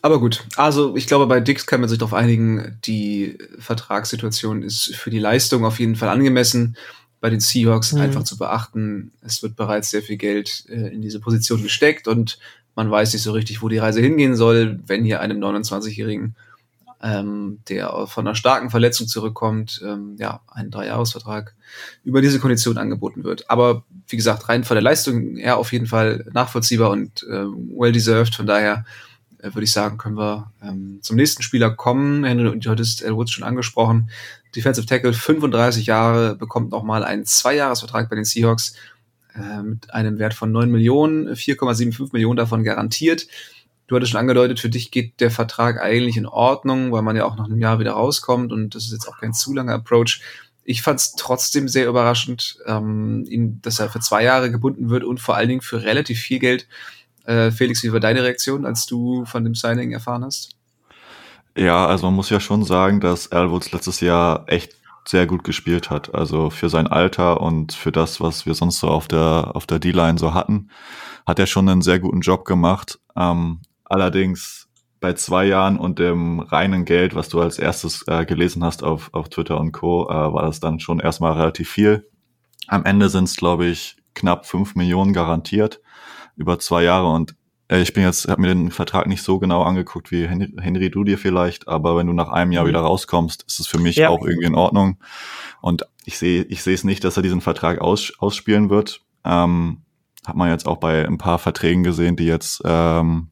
[0.00, 4.96] Aber gut, also ich glaube, bei Dix kann man sich darauf einigen, die Vertragssituation ist
[4.96, 6.76] für die Leistung auf jeden Fall angemessen.
[7.20, 8.00] bei den Seahawks mhm.
[8.00, 9.12] einfach zu beachten.
[9.20, 12.36] Es wird bereits sehr viel Geld äh, in diese Position gesteckt und
[12.74, 16.34] man weiß nicht so richtig, wo die Reise hingehen soll, wenn hier einem 29-Jährigen,
[17.02, 21.54] ähm, der von einer starken Verletzung zurückkommt, ähm, ja, ein Dreijahresvertrag
[22.04, 23.50] über diese Kondition angeboten wird.
[23.50, 27.92] Aber wie gesagt, rein von der Leistung her auf jeden Fall nachvollziehbar und äh, well
[27.92, 28.34] deserved.
[28.34, 28.84] Von daher
[29.38, 32.24] äh, würde ich sagen, können wir ähm, zum nächsten Spieler kommen.
[32.24, 34.10] Henry, du hattest El Woods schon angesprochen.
[34.54, 38.74] Defensive Tackle, 35 Jahre, bekommt nochmal einen Zweijahresvertrag bei den Seahawks
[39.34, 43.26] äh, mit einem Wert von 9 Millionen, 4,75 Millionen davon garantiert.
[43.86, 47.24] Du hattest schon angedeutet, für dich geht der Vertrag eigentlich in Ordnung, weil man ja
[47.24, 50.22] auch nach einem Jahr wieder rauskommt und das ist jetzt auch kein zu langer Approach.
[50.64, 55.04] Ich fand es trotzdem sehr überraschend, ähm, ihn, dass er für zwei Jahre gebunden wird
[55.04, 56.68] und vor allen Dingen für relativ viel Geld.
[57.24, 60.56] Äh, Felix, wie war deine Reaktion, als du von dem Signing erfahren hast?
[61.56, 64.74] Ja, also man muss ja schon sagen, dass Elwoods letztes Jahr echt
[65.06, 66.14] sehr gut gespielt hat.
[66.14, 69.78] Also für sein Alter und für das, was wir sonst so auf der, auf der
[69.78, 70.70] D-Line so hatten,
[71.26, 73.00] hat er schon einen sehr guten Job gemacht.
[73.16, 74.68] Ähm, allerdings
[75.00, 79.10] bei zwei Jahren und dem reinen Geld, was du als erstes äh, gelesen hast auf,
[79.12, 82.08] auf Twitter und Co., äh, war das dann schon erstmal relativ viel.
[82.68, 85.80] Am Ende sind es, glaube ich, knapp fünf Millionen garantiert
[86.36, 87.34] über zwei Jahre und
[87.80, 91.04] ich bin jetzt, habe mir den Vertrag nicht so genau angeguckt wie Henry, Henry du
[91.04, 92.68] dir vielleicht, aber wenn du nach einem Jahr mhm.
[92.68, 94.08] wieder rauskommst, ist es für mich ja.
[94.08, 94.98] auch irgendwie in Ordnung.
[95.60, 99.02] Und ich sehe, ich sehe es nicht, dass er diesen Vertrag aus, ausspielen wird.
[99.24, 99.82] Ähm,
[100.26, 103.28] hat man jetzt auch bei ein paar Verträgen gesehen, die jetzt ähm,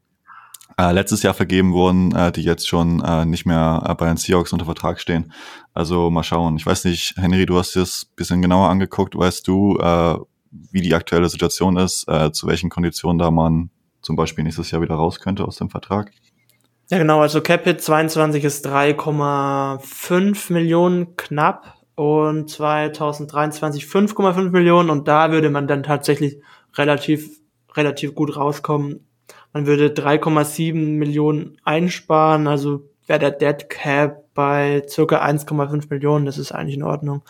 [0.77, 4.17] äh, letztes Jahr vergeben wurden, äh, die jetzt schon äh, nicht mehr äh, bei den
[4.17, 5.33] Seahawks unter Vertrag stehen.
[5.75, 6.57] Also mal schauen.
[6.57, 9.17] Ich weiß nicht, Henry, du hast das bisschen genauer angeguckt.
[9.17, 10.17] Weißt du, äh,
[10.51, 13.71] wie die aktuelle Situation ist, äh, zu welchen Konditionen da man
[14.11, 16.11] zum Beispiel nächstes Jahr wieder raus könnte aus dem Vertrag?
[16.89, 17.21] Ja, genau.
[17.21, 25.69] Also Capit 22 ist 3,5 Millionen knapp und 2023 5,5 Millionen und da würde man
[25.69, 26.43] dann tatsächlich
[26.77, 27.41] relativ,
[27.77, 29.07] relativ gut rauskommen.
[29.53, 36.37] Man würde 3,7 Millionen einsparen, also wäre der Dead Cap bei circa 1,5 Millionen, das
[36.37, 37.23] ist eigentlich in Ordnung.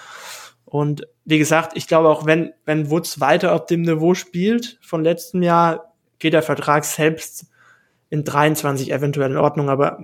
[0.65, 5.05] Und wie gesagt, ich glaube auch, wenn, wenn Woods weiter auf dem Niveau spielt von
[5.05, 5.90] letztem Jahr,
[6.21, 7.47] geht der Vertrag selbst
[8.09, 9.99] in 23 eventuell in Ordnung, aber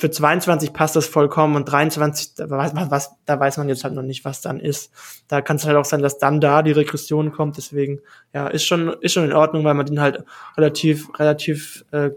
[0.00, 3.84] für 22 passt das vollkommen und 23, da weiß man, was, da weiß man jetzt
[3.84, 4.90] halt noch nicht, was dann ist.
[5.28, 7.58] Da kann es halt auch sein, dass dann da die Regression kommt.
[7.58, 8.00] Deswegen,
[8.32, 10.24] ja, ist schon, ist schon in Ordnung, weil man den halt
[10.56, 12.10] relativ, relativ äh,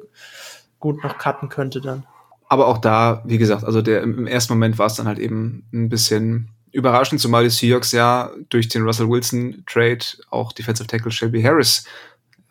[0.79, 2.05] gut noch cutten könnte dann.
[2.47, 5.67] Aber auch da, wie gesagt, also der im, ersten Moment war es dann halt eben
[5.73, 11.11] ein bisschen überraschend, zumal die Seahawks ja durch den Russell Wilson Trade auch Defensive Tackle
[11.11, 11.85] Shelby Harris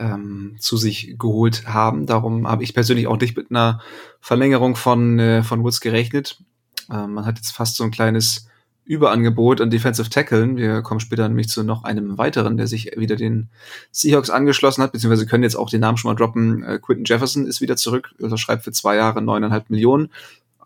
[0.02, 2.06] ähm, zu sich geholt haben.
[2.06, 3.80] Darum habe ich persönlich auch nicht mit einer
[4.20, 6.42] Verlängerung von, äh, von Woods gerechnet.
[6.90, 8.48] Ähm, man hat jetzt fast so ein kleines
[8.84, 10.56] Überangebot an Defensive Tacklen.
[10.56, 13.48] Wir kommen später nämlich zu noch einem weiteren, der sich wieder den
[13.92, 16.64] Seahawks angeschlossen hat, beziehungsweise können jetzt auch den Namen schon mal droppen.
[16.64, 20.10] Äh, Quinton Jefferson ist wieder zurück, unterschreibt für zwei Jahre neuneinhalb Millionen.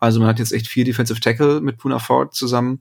[0.00, 2.80] Also man hat jetzt echt vier Defensive Tackle mit Puna Ford zusammen.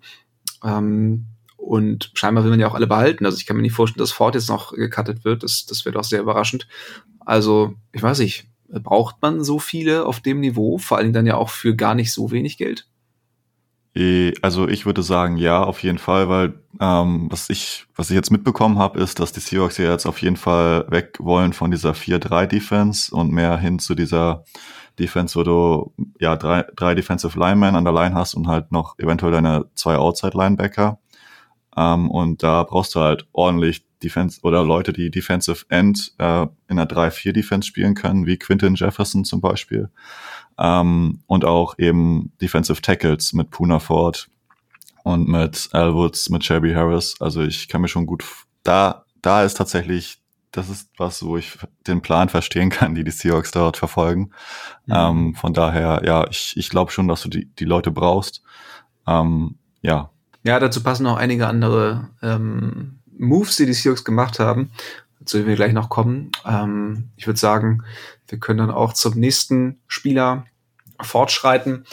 [0.64, 1.26] Ähm,
[1.66, 3.26] und scheinbar will man ja auch alle behalten.
[3.26, 5.44] Also ich kann mir nicht vorstellen, dass Ford jetzt noch gecuttet wird.
[5.44, 6.68] Das, das wäre doch sehr überraschend.
[7.20, 10.78] Also, ich weiß nicht, braucht man so viele auf dem Niveau?
[10.78, 12.88] Vor allen Dingen dann ja auch für gar nicht so wenig Geld?
[13.96, 18.16] Äh, also ich würde sagen, ja, auf jeden Fall, weil ähm, was ich was ich
[18.16, 21.72] jetzt mitbekommen habe, ist, dass die Seahawks ja jetzt auf jeden Fall weg wollen von
[21.72, 24.44] dieser 4-3-Defense und mehr hin zu dieser
[25.00, 28.98] Defense, wo du ja drei, drei Defensive Linemen an der Line hast und halt noch
[29.00, 31.00] eventuell deine zwei Outside Linebacker.
[31.78, 36.80] Ähm, und da brauchst du halt ordentlich Defense oder Leute, die Defensive End äh, in
[36.80, 39.90] einer 3-4 Defense spielen können, wie Quinton Jefferson zum Beispiel.
[40.58, 44.30] Ähm, und auch eben Defensive Tackles mit Puna Ford
[45.04, 47.16] und mit Alwoods, mit Shelby Harris.
[47.20, 48.24] Also ich kann mir schon gut,
[48.64, 50.20] da, da ist tatsächlich,
[50.52, 54.32] das ist was, wo ich den Plan verstehen kann, die die Seahawks dort verfolgen.
[54.86, 54.94] Mhm.
[54.96, 58.42] Ähm, von daher, ja, ich, ich glaube schon, dass du die, die Leute brauchst.
[59.06, 60.10] Ähm, ja,
[60.46, 64.70] ja, dazu passen noch einige andere ähm, Moves, die die Seahawks gemacht haben,
[65.26, 66.32] zu denen wir gleich noch kommen.
[66.46, 67.84] Ähm, ich würde sagen,
[68.28, 70.46] wir können dann auch zum nächsten Spieler
[71.02, 71.86] fortschreiten.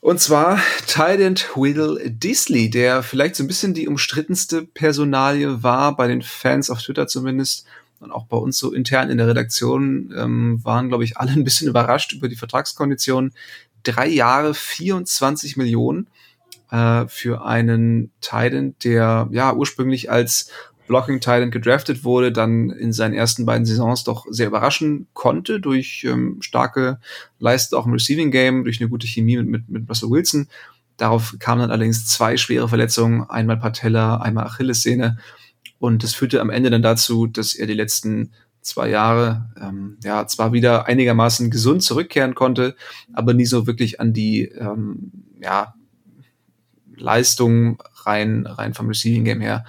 [0.00, 6.08] Und zwar Tident Will Disley, der vielleicht so ein bisschen die umstrittenste Personalie war, bei
[6.08, 7.64] den Fans auf Twitter zumindest.
[8.00, 11.44] Und auch bei uns so intern in der Redaktion ähm, waren, glaube ich, alle ein
[11.44, 13.32] bisschen überrascht über die Vertragskonditionen.
[13.82, 16.08] Drei Jahre, 24 Millionen
[16.72, 20.50] äh, für einen Titan, der ja ursprünglich als
[20.88, 26.04] Blocking Titan gedraftet wurde, dann in seinen ersten beiden Saisons doch sehr überraschen konnte durch
[26.08, 26.98] ähm, starke
[27.38, 30.48] Leistung auch im Receiving Game, durch eine gute Chemie mit, mit, mit Russell Wilson.
[30.96, 35.18] Darauf kamen dann allerdings zwei schwere Verletzungen, einmal Patella, einmal Achillessehne.
[35.78, 40.26] Und das führte am Ende dann dazu, dass er die letzten zwei Jahre ähm, ja
[40.26, 42.76] zwar wieder einigermaßen gesund zurückkehren konnte,
[43.12, 45.74] aber nie so wirklich an die ähm, ja,
[47.02, 49.64] Leistung rein, rein vom Receiving Game her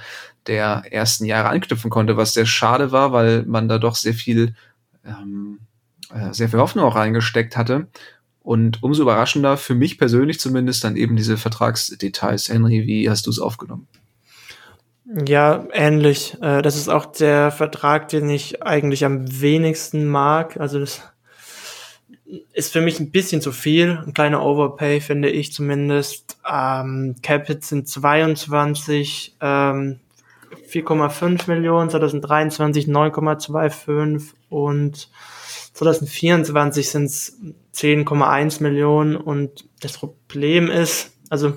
[0.47, 4.55] der ersten Jahre anknüpfen konnte, was sehr schade war, weil man da doch sehr viel,
[5.05, 5.59] ähm,
[6.13, 7.87] äh, sehr viel Hoffnung auch reingesteckt hatte.
[8.41, 12.49] Und umso überraschender, für mich persönlich zumindest, dann eben diese Vertragsdetails.
[12.49, 13.87] Henry, wie hast du es aufgenommen?
[15.05, 16.37] Ja, ähnlich.
[16.41, 20.57] Äh, das ist auch der Vertrag, den ich eigentlich am wenigsten mag.
[20.57, 21.12] Also das
[22.53, 24.01] ist für mich ein bisschen zu viel.
[24.05, 26.37] Ein kleiner Overpay, finde ich zumindest.
[26.49, 29.99] Ähm, Capit sind 22, ähm,
[30.69, 35.09] 4,5 Millionen, 2023 9,25 und
[35.73, 37.39] 2024 sind es
[37.73, 39.15] 10,1 Millionen.
[39.15, 41.53] Und das Problem ist, also,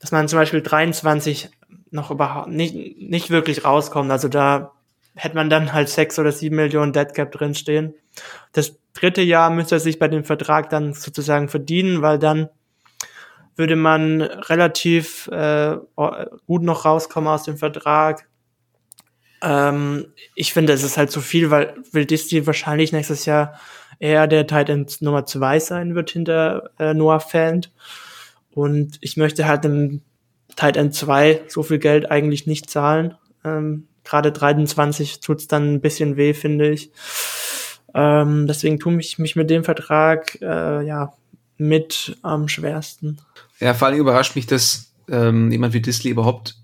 [0.00, 1.50] dass man zum Beispiel 23
[1.90, 4.10] noch überhaupt nicht, nicht wirklich rauskommt.
[4.10, 4.72] Also da
[5.14, 7.94] hätte man dann halt sechs oder sieben Millionen Deadcap drinstehen.
[8.52, 12.48] Das dritte Jahr müsste er sich bei dem Vertrag dann sozusagen verdienen, weil dann
[13.56, 15.76] würde man relativ äh,
[16.46, 18.26] gut noch rauskommen aus dem Vertrag.
[19.42, 23.58] Ähm, ich finde, es ist halt zu viel, weil Will Disney wahrscheinlich nächstes Jahr
[23.98, 27.70] eher der Titan Nummer zwei sein wird hinter äh, Noah Fant.
[28.50, 30.02] Und ich möchte halt im
[30.56, 33.14] Tight End 2 so viel Geld eigentlich nicht zahlen.
[33.44, 36.90] Ähm, Gerade 23 tut's dann ein bisschen weh, finde ich.
[37.94, 41.12] Ähm, deswegen tue ich mich mit dem Vertrag äh, ja
[41.58, 43.18] mit am schwersten.
[43.60, 46.56] Ja, vor allem überrascht mich, dass ähm, jemand wie Disley überhaupt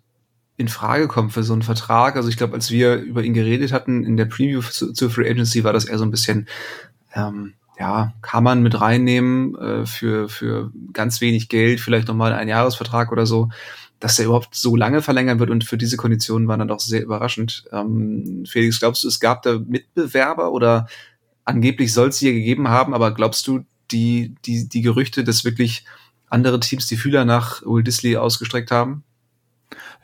[0.57, 2.17] in Frage kommt für so einen Vertrag.
[2.17, 5.31] Also ich glaube, als wir über ihn geredet hatten in der Preview zu, zur Free
[5.31, 6.49] Agency, war das eher so ein bisschen,
[7.15, 12.49] ähm, ja, kann man mit reinnehmen äh, für, für ganz wenig Geld, vielleicht nochmal ein
[12.49, 13.51] Jahresvertrag oder so
[14.01, 17.03] dass er überhaupt so lange verlängern wird und für diese Konditionen war dann doch sehr
[17.03, 17.65] überraschend.
[17.73, 20.87] Ähm, Felix, glaubst du, es gab da Mitbewerber oder
[21.49, 25.45] angeblich soll es sie ja gegeben haben, aber glaubst du, die, die, die Gerüchte, dass
[25.45, 25.85] wirklich
[26.29, 29.03] andere Teams die Fühler nach Will Disley ausgestreckt haben?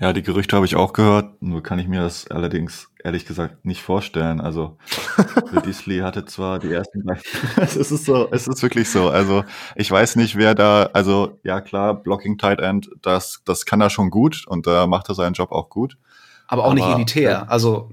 [0.01, 3.65] Ja, die Gerüchte habe ich auch gehört, nur kann ich mir das allerdings ehrlich gesagt
[3.65, 4.41] nicht vorstellen.
[4.41, 4.79] Also
[5.51, 7.05] Will Disley hatte zwar die ersten
[7.57, 9.11] es ist so, es ist wirklich so.
[9.11, 9.45] Also
[9.77, 13.91] ich weiß nicht, wer da, also ja klar, Blocking Tight End, das, das kann er
[13.91, 15.99] schon gut und da macht er seinen Job auch gut.
[16.47, 17.51] Aber auch Aber, nicht elitär.
[17.51, 17.91] Also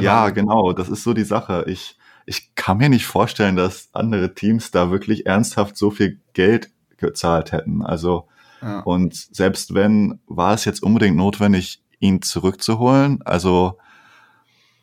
[0.00, 1.64] ja, genau, das ist so die Sache.
[1.66, 1.97] Ich,
[2.28, 7.52] ich kann mir nicht vorstellen, dass andere Teams da wirklich ernsthaft so viel Geld gezahlt
[7.52, 7.82] hätten.
[7.82, 8.28] Also
[8.62, 8.80] ja.
[8.80, 13.20] Und selbst wenn, war es jetzt unbedingt notwendig, ihn zurückzuholen?
[13.24, 13.78] Also,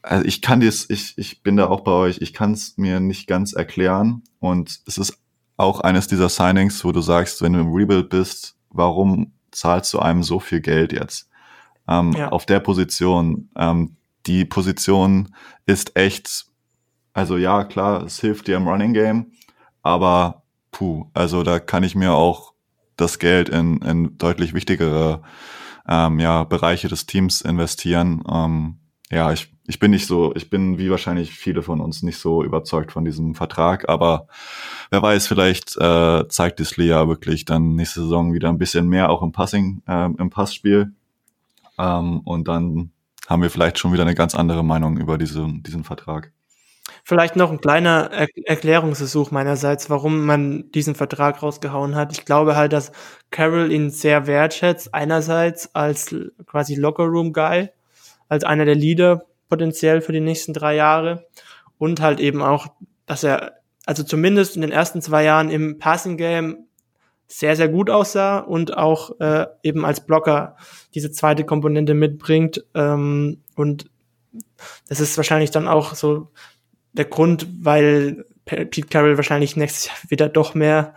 [0.01, 2.99] also ich kann das, ich, ich bin da auch bei euch, ich kann es mir
[2.99, 4.23] nicht ganz erklären.
[4.39, 5.17] Und es ist
[5.57, 9.99] auch eines dieser Signings, wo du sagst, wenn du im Rebuild bist, warum zahlst du
[9.99, 11.29] einem so viel Geld jetzt?
[11.87, 12.29] Ähm, ja.
[12.29, 13.49] Auf der Position.
[13.55, 16.45] Ähm, die Position ist echt,
[17.15, 19.31] also ja, klar, es hilft dir im Running Game,
[19.81, 22.51] aber puh, also da kann ich mir auch
[22.97, 25.21] das Geld in, in deutlich wichtigere
[25.87, 28.21] ähm, ja, Bereiche des Teams investieren.
[28.29, 32.17] Ähm, ja, ich, ich bin nicht so, ich bin wie wahrscheinlich viele von uns nicht
[32.17, 34.27] so überzeugt von diesem Vertrag, aber
[34.89, 39.09] wer weiß, vielleicht äh, zeigt Disley ja wirklich dann nächste Saison wieder ein bisschen mehr
[39.09, 40.91] auch im Passing, äh, im Passspiel.
[41.77, 42.91] Ähm, und dann
[43.27, 46.33] haben wir vielleicht schon wieder eine ganz andere Meinung über diese, diesen Vertrag.
[47.07, 52.11] Vielleicht noch ein kleiner er Erklärungsversuch meinerseits, warum man diesen Vertrag rausgehauen hat.
[52.11, 52.91] Ich glaube halt, dass
[53.29, 54.91] Carroll ihn sehr wertschätzt.
[54.91, 56.15] Einerseits als
[56.47, 57.69] quasi Locker-Room-Guy,
[58.27, 61.27] als einer der Leader potenziell für die nächsten drei Jahre.
[61.77, 62.69] Und halt eben auch,
[63.05, 66.57] dass er, also zumindest in den ersten zwei Jahren im Passing-Game
[67.27, 70.57] sehr, sehr gut aussah und auch äh, eben als Blocker
[70.95, 72.65] diese zweite Komponente mitbringt.
[72.73, 73.91] Ähm, und
[74.89, 76.31] das ist wahrscheinlich dann auch so
[76.97, 80.93] der Grund, weil Pete Carroll wahrscheinlich nächstes Jahr wieder doch mehr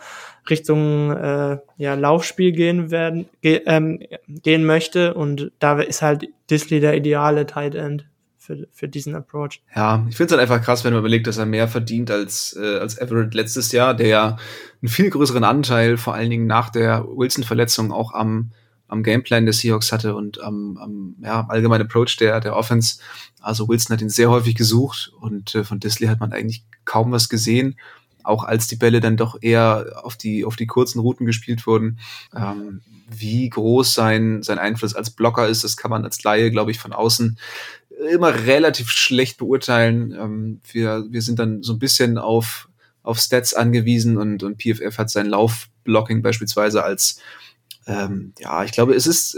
[0.51, 6.81] Richtung äh, ja, Laufspiel gehen werden ge ähm, gehen möchte und da ist halt Disley
[6.81, 8.07] der ideale Tight End
[8.39, 9.61] für, für diesen Approach.
[9.75, 12.59] Ja, ich finde es halt einfach krass, wenn man überlegt, dass er mehr verdient als
[12.59, 14.37] äh, als Everett letztes Jahr, der ja
[14.81, 18.53] einen viel größeren Anteil vor allen Dingen nach der Wilson Verletzung auch am
[18.89, 22.99] am Gameplan des Seahawks hatte und am, am ja, allgemeinen Approach der, der Offense.
[23.41, 27.13] Also Wilson hat ihn sehr häufig gesucht und äh, von Disley hat man eigentlich kaum
[27.13, 27.79] was gesehen,
[28.25, 31.99] auch als die Bälle dann doch eher auf die, auf die kurzen Routen gespielt wurden.
[32.35, 36.71] Ähm, wie groß sein, sein Einfluss als Blocker ist, das kann man als Laie, glaube
[36.71, 37.39] ich, von außen
[38.11, 40.13] immer relativ schlecht beurteilen.
[40.13, 42.69] Ähm, wir, wir sind dann so ein bisschen auf,
[43.03, 47.21] auf Stats angewiesen und, und PFF hat sein Laufblocking beispielsweise als
[47.89, 49.35] ähm, ja, ich glaube, es ist,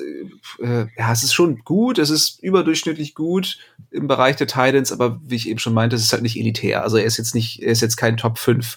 [0.60, 3.58] äh, ja, es ist schon gut, es ist überdurchschnittlich gut
[3.92, 6.82] im Bereich der Titans, aber wie ich eben schon meinte, es ist halt nicht elitär.
[6.82, 8.76] Also er ist jetzt nicht, er ist jetzt kein Top 5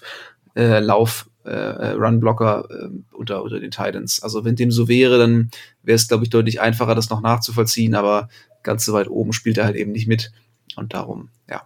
[0.54, 4.22] äh, Lauf äh, Run-Blocker äh, unter, unter den Titans.
[4.22, 5.50] Also wenn dem so wäre, dann
[5.82, 8.28] wäre es, glaube ich, deutlich einfacher, das noch nachzuvollziehen, aber
[8.62, 10.30] ganz so weit oben spielt er halt eben nicht mit.
[10.76, 11.62] Und darum, ja.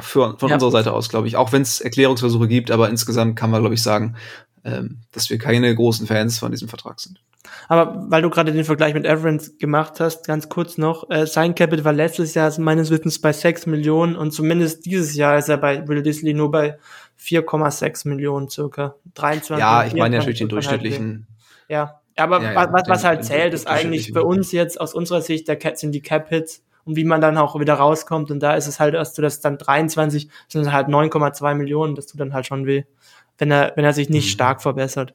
[0.00, 0.56] Für, von ja.
[0.56, 3.74] unserer Seite aus, glaube ich, auch wenn es Erklärungsversuche gibt, aber insgesamt kann man, glaube
[3.76, 4.16] ich, sagen,
[4.64, 7.20] ähm, dass wir keine großen Fans von diesem Vertrag sind.
[7.68, 11.54] Aber weil du gerade den Vergleich mit Everence gemacht hast, ganz kurz noch, äh, sein
[11.54, 15.56] Capital war letztes Jahr meines Wissens bei 6 Millionen und zumindest dieses Jahr ist er
[15.56, 16.78] bei Will Disley nur bei
[17.18, 18.94] 4,6 Millionen circa.
[19.14, 19.60] 23.
[19.60, 21.26] Ja, ich meine natürlich den durchschnittlichen.
[21.68, 25.22] Ja, aber ja, ja, was, was halt zählt, ist eigentlich für uns jetzt aus unserer
[25.22, 28.30] Sicht der Cat sind die Cap-Hits und wie man dann auch wieder rauskommt.
[28.30, 32.06] Und da ist es halt, dass du das dann 23, sind halt 9,2 Millionen, das
[32.06, 32.84] tut dann halt schon weh,
[33.40, 34.30] wenn er, wenn er sich nicht mhm.
[34.30, 35.14] stark verbessert.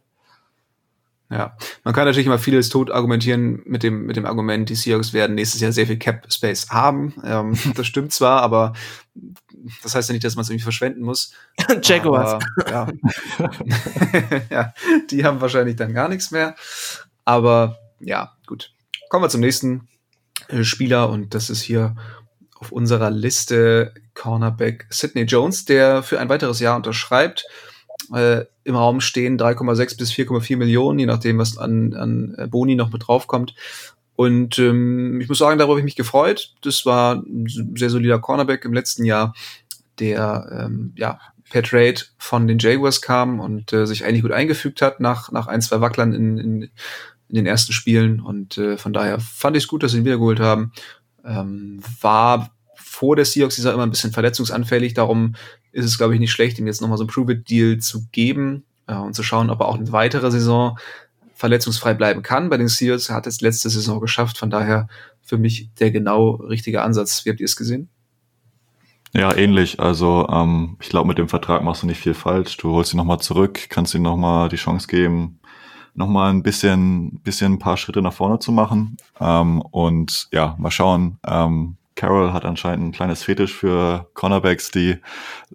[1.30, 5.12] Ja, man kann natürlich immer vieles tot argumentieren mit dem, mit dem Argument, die Seahawks
[5.12, 7.16] werden nächstes Jahr sehr viel Cap Space haben.
[7.24, 8.74] Ähm, das stimmt zwar, aber
[9.82, 11.34] das heißt ja nicht, dass man es irgendwie verschwenden muss.
[11.82, 12.44] Jaguars.
[12.70, 12.88] ja.
[14.52, 14.74] ja,
[15.10, 16.56] die haben wahrscheinlich dann gar nichts mehr.
[17.24, 18.72] Aber ja, gut.
[19.10, 19.88] Kommen wir zum nächsten
[20.50, 21.96] äh, Spieler und das ist hier
[22.60, 27.46] auf unserer Liste Cornerback Sidney Jones, der für ein weiteres Jahr unterschreibt.
[28.14, 32.76] Äh, Im Raum stehen 3,6 bis 4,4 Millionen, je nachdem, was an, an äh, Boni
[32.76, 33.56] noch mit draufkommt.
[34.16, 36.54] Und ähm, ich muss sagen, darüber habe ich mich gefreut.
[36.62, 39.34] Das war ein sehr solider Cornerback im letzten Jahr,
[40.00, 44.82] der ähm, ja per Trade von den Jaguars kam und äh, sich eigentlich gut eingefügt
[44.82, 48.20] hat nach, nach ein, zwei Wacklern in, in, in den ersten Spielen.
[48.20, 50.72] Und äh, von daher fand ich es gut, dass sie ihn wiedergeholt haben.
[51.24, 55.36] Ähm, war vor der Seahawks dieser immer ein bisschen verletzungsanfällig, darum
[55.76, 58.96] ist es, glaube ich, nicht schlecht, ihm jetzt nochmal so ein Prove-It-Deal zu geben äh,
[58.96, 60.80] und zu schauen, ob er auch eine weitere Saison
[61.34, 62.50] verletzungsfrei bleiben kann.
[62.50, 64.88] Bei den Seals hat es letzte Saison geschafft, von daher
[65.22, 67.26] für mich der genau richtige Ansatz.
[67.26, 67.90] Wie habt ihr es gesehen?
[69.14, 69.82] Ja, ähnlich.
[69.82, 72.56] Also ähm, ich glaube, mit dem Vertrag machst du nicht viel falsch.
[72.56, 75.40] Du holst ihn nochmal zurück, kannst ihm nochmal die Chance geben,
[75.94, 78.96] nochmal ein bisschen, bisschen ein paar Schritte nach vorne zu machen.
[79.20, 81.18] Ähm, und ja, mal schauen.
[81.28, 84.98] Ähm, Carroll hat anscheinend ein kleines Fetisch für Cornerbacks, die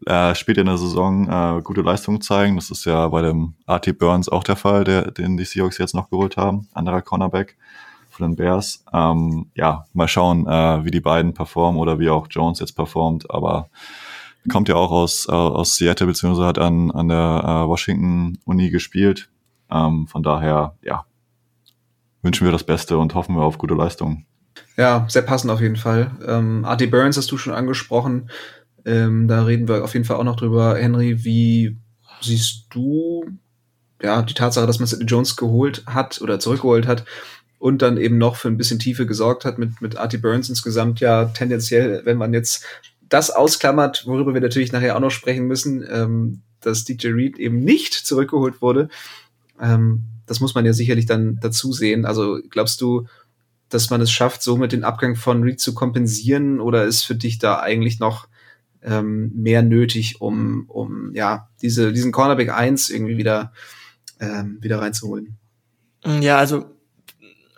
[0.06, 2.56] äh, später in der Saison äh, gute Leistungen zeigen.
[2.56, 5.94] Das ist ja bei dem Artie Burns auch der Fall, der, den die Seahawks jetzt
[5.94, 6.66] noch geholt haben.
[6.72, 7.56] Anderer Cornerback
[8.08, 8.84] von den Bears.
[8.92, 13.30] Ähm, ja, mal schauen, äh, wie die beiden performen oder wie auch Jones jetzt performt.
[13.30, 13.68] Aber
[14.50, 18.70] kommt ja auch aus, äh, aus Seattle, beziehungsweise hat an, an der äh, Washington Uni
[18.70, 19.30] gespielt.
[19.70, 21.04] Ähm, von daher, ja,
[22.22, 24.26] wünschen wir das Beste und hoffen wir auf gute Leistungen.
[24.80, 26.10] Ja, sehr passend auf jeden Fall.
[26.26, 28.30] Ähm, Artie Burns hast du schon angesprochen.
[28.86, 30.74] Ähm, da reden wir auf jeden Fall auch noch drüber.
[30.74, 31.76] Henry, wie
[32.22, 33.26] siehst du
[34.02, 37.04] ja die Tatsache, dass man Sidney Jones geholt hat oder zurückgeholt hat
[37.58, 41.00] und dann eben noch für ein bisschen Tiefe gesorgt hat mit, mit Artie Burns insgesamt
[41.00, 42.64] ja tendenziell, wenn man jetzt
[43.06, 47.60] das ausklammert, worüber wir natürlich nachher auch noch sprechen müssen, ähm, dass DJ Reed eben
[47.60, 48.88] nicht zurückgeholt wurde.
[49.60, 52.06] Ähm, das muss man ja sicherlich dann dazu sehen.
[52.06, 53.06] Also glaubst du,
[53.70, 56.60] dass man es schafft, so mit den Abgang von Reed zu kompensieren?
[56.60, 58.28] Oder ist für dich da eigentlich noch
[58.82, 63.52] ähm, mehr nötig, um, um ja, diese, diesen Cornerback 1 irgendwie wieder,
[64.20, 65.38] ähm, wieder reinzuholen?
[66.04, 66.64] Ja, also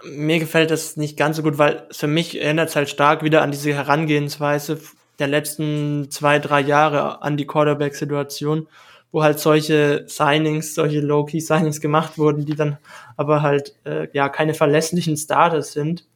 [0.05, 3.43] mir gefällt das nicht ganz so gut, weil für mich erinnert es halt stark wieder
[3.43, 4.81] an diese Herangehensweise
[5.19, 8.67] der letzten zwei, drei Jahre an die Quarterback-Situation,
[9.13, 12.79] wo halt solche Signings, solche Low-Key-Signings gemacht wurden, die dann
[13.17, 16.07] aber halt äh, ja keine verlässlichen Starters sind.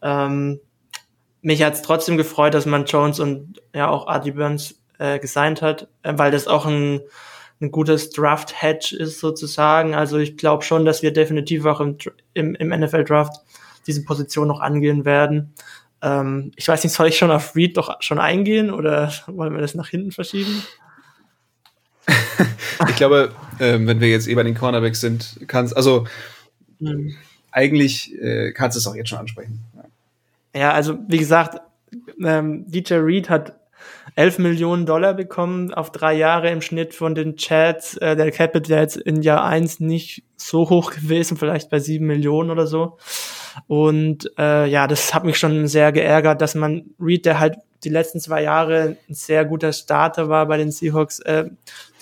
[0.00, 0.60] Ähm,
[1.42, 5.62] mich hat es trotzdem gefreut, dass man Jones und ja auch Artie Burns äh, gesigned
[5.62, 7.00] hat, äh, weil das auch ein,
[7.60, 9.94] ein gutes Draft-Hedge ist sozusagen.
[9.94, 11.98] Also ich glaube schon, dass wir definitiv auch im,
[12.34, 13.34] im, im NFL-Draft
[13.88, 15.54] diese Position noch angehen werden.
[16.02, 19.60] Ähm, ich weiß nicht, soll ich schon auf Reed doch schon eingehen oder wollen wir
[19.60, 20.62] das nach hinten verschieben?
[22.88, 26.06] Ich glaube, ähm, wenn wir jetzt eh bei den Cornerbacks sind, kannst also
[26.78, 27.14] mhm.
[27.50, 29.64] eigentlich äh, kannst du es auch jetzt schon ansprechen.
[29.74, 31.60] Ja, ja also wie gesagt,
[32.24, 33.54] ähm, DJ Reed hat
[34.16, 37.96] 11 Millionen Dollar bekommen auf drei Jahre im Schnitt von den Chats.
[37.98, 42.04] Äh, der Capit wäre jetzt in Jahr eins nicht so hoch gewesen, vielleicht bei 7
[42.04, 42.98] Millionen oder so.
[43.66, 47.88] Und äh, ja, das hat mich schon sehr geärgert, dass man Reed, der halt die
[47.88, 51.20] letzten zwei Jahre ein sehr guter Starter war bei den Seahawks.
[51.20, 51.50] Äh,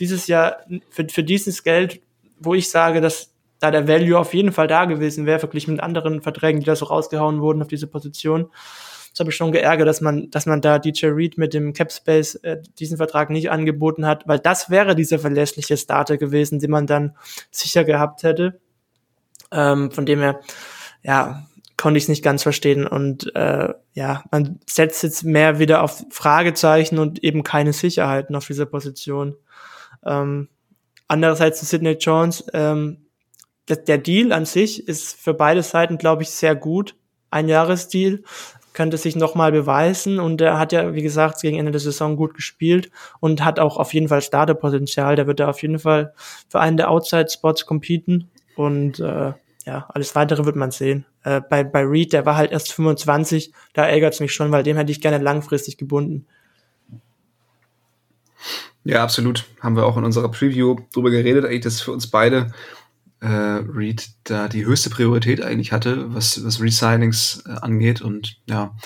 [0.01, 0.59] dieses Jahr
[0.91, 2.01] für, für dieses Geld,
[2.39, 5.83] wo ich sage, dass da der Value auf jeden Fall da gewesen wäre, verglichen mit
[5.83, 8.51] anderen Verträgen, die da so rausgehauen wurden auf diese Position.
[9.11, 11.91] Das habe ich schon geärgert, dass man, dass man da DJ Reed mit dem Cap
[11.91, 16.71] Space äh, diesen Vertrag nicht angeboten hat, weil das wäre dieser verlässliche Starter gewesen, den
[16.71, 17.17] man dann
[17.51, 18.61] sicher gehabt hätte.
[19.51, 20.41] Ähm, von dem her,
[21.03, 21.47] ja,
[21.77, 22.87] konnte ich es nicht ganz verstehen.
[22.87, 28.47] Und äh, ja, man setzt jetzt mehr wieder auf Fragezeichen und eben keine Sicherheiten auf
[28.47, 29.37] dieser Position.
[30.05, 30.49] Ähm,
[31.09, 33.07] andererseits zu Sidney Jones, ähm,
[33.69, 36.95] der, der Deal an sich ist für beide Seiten, glaube ich, sehr gut.
[37.31, 38.23] Ein Jahresdeal
[38.73, 42.35] könnte sich nochmal beweisen und er hat ja, wie gesagt, gegen Ende der Saison gut
[42.35, 45.17] gespielt und hat auch auf jeden Fall Starterpotenzial.
[45.17, 46.13] Der wird da auf jeden Fall
[46.49, 49.33] für einen der Outside-Spots competen und äh,
[49.65, 51.07] ja, alles weitere wird man sehen.
[51.27, 54.63] Äh, bei, bei Reed, der war halt erst 25, da ärgert es mich schon, weil
[54.63, 56.25] dem hätte ich gerne langfristig gebunden.
[58.85, 59.45] Ja, absolut.
[59.61, 62.53] Haben wir auch in unserer Preview drüber geredet, eigentlich, dass für uns beide
[63.19, 68.03] äh, Reed da die höchste Priorität eigentlich hatte, was, was Resignings äh, angeht.
[68.03, 68.77] Und ja,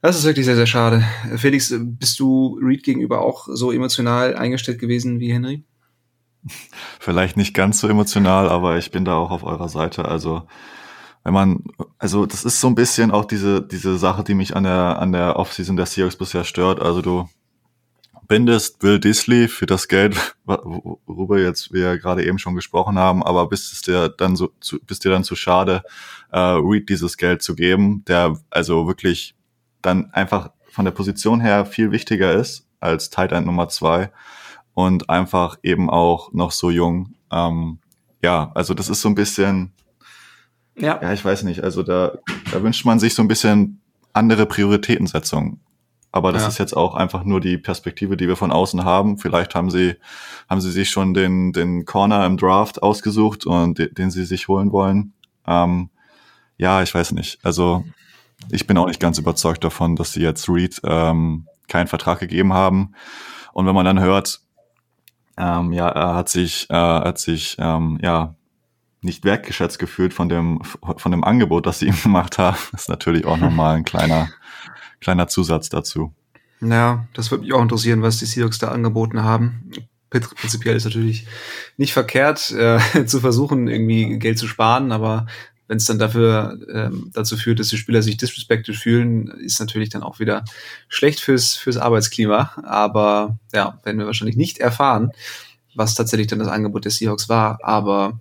[0.00, 1.02] das ist wirklich sehr, sehr schade.
[1.34, 5.64] Felix, bist du Reed gegenüber auch so emotional eingestellt gewesen wie Henry?
[7.00, 10.04] Vielleicht nicht ganz so emotional, aber ich bin da auch auf eurer Seite.
[10.04, 10.46] Also
[11.24, 11.64] wenn man,
[11.98, 15.12] also das ist so ein bisschen auch diese, diese Sache, die mich an der, an
[15.12, 16.80] der Offseason der Seahawks bisher stört.
[16.80, 17.28] Also du
[18.28, 23.48] bindest Will Disley für das Geld, worüber jetzt wir gerade eben schon gesprochen haben, aber
[23.48, 25.82] bist es dir dann so, zu, bist dir dann zu schade,
[26.30, 29.34] äh, Reed dieses Geld zu geben, der also wirklich
[29.80, 34.10] dann einfach von der Position her viel wichtiger ist als Tight End Nummer zwei
[34.74, 37.14] und einfach eben auch noch so jung.
[37.30, 37.78] Ähm,
[38.22, 39.72] ja, also das ist so ein bisschen,
[40.76, 41.00] ja.
[41.02, 42.12] ja, ich weiß nicht, also da,
[42.52, 43.80] da wünscht man sich so ein bisschen
[44.12, 45.60] andere Prioritätensetzung.
[46.12, 46.48] Aber das ja.
[46.48, 49.18] ist jetzt auch einfach nur die Perspektive, die wir von außen haben.
[49.18, 49.96] Vielleicht haben sie,
[50.48, 54.46] haben sie sich schon den, den Corner im Draft ausgesucht und den, den sie sich
[54.46, 55.12] holen wollen.
[55.44, 55.90] Ähm,
[56.56, 57.38] ja, ich weiß nicht.
[57.42, 57.84] Also
[58.50, 62.52] ich bin auch nicht ganz überzeugt davon, dass sie jetzt Reed ähm, keinen Vertrag gegeben
[62.52, 62.94] haben.
[63.52, 64.40] Und wenn man dann hört,
[65.36, 68.36] ähm, ja, er hat sich, äh, hat sich, ähm, ja,
[69.04, 70.62] nicht wertgeschätzt gefühlt von dem,
[70.96, 74.28] von dem Angebot, das sie ihm gemacht haben, ist natürlich auch nochmal ein kleiner,
[75.00, 76.14] kleiner Zusatz dazu.
[76.60, 79.70] Ja, das würde mich auch interessieren, was die Seahawks da angeboten haben.
[80.10, 81.26] Prinzipiell ist natürlich
[81.76, 85.26] nicht verkehrt, äh, zu versuchen, irgendwie Geld zu sparen, aber
[85.66, 89.88] wenn es dann dafür ähm, dazu führt, dass die Spieler sich disrespected fühlen, ist natürlich
[89.88, 90.44] dann auch wieder
[90.88, 92.52] schlecht fürs, fürs Arbeitsklima.
[92.62, 95.12] Aber ja, werden wir wahrscheinlich nicht erfahren,
[95.74, 97.58] was tatsächlich dann das Angebot der Seahawks war.
[97.62, 98.20] Aber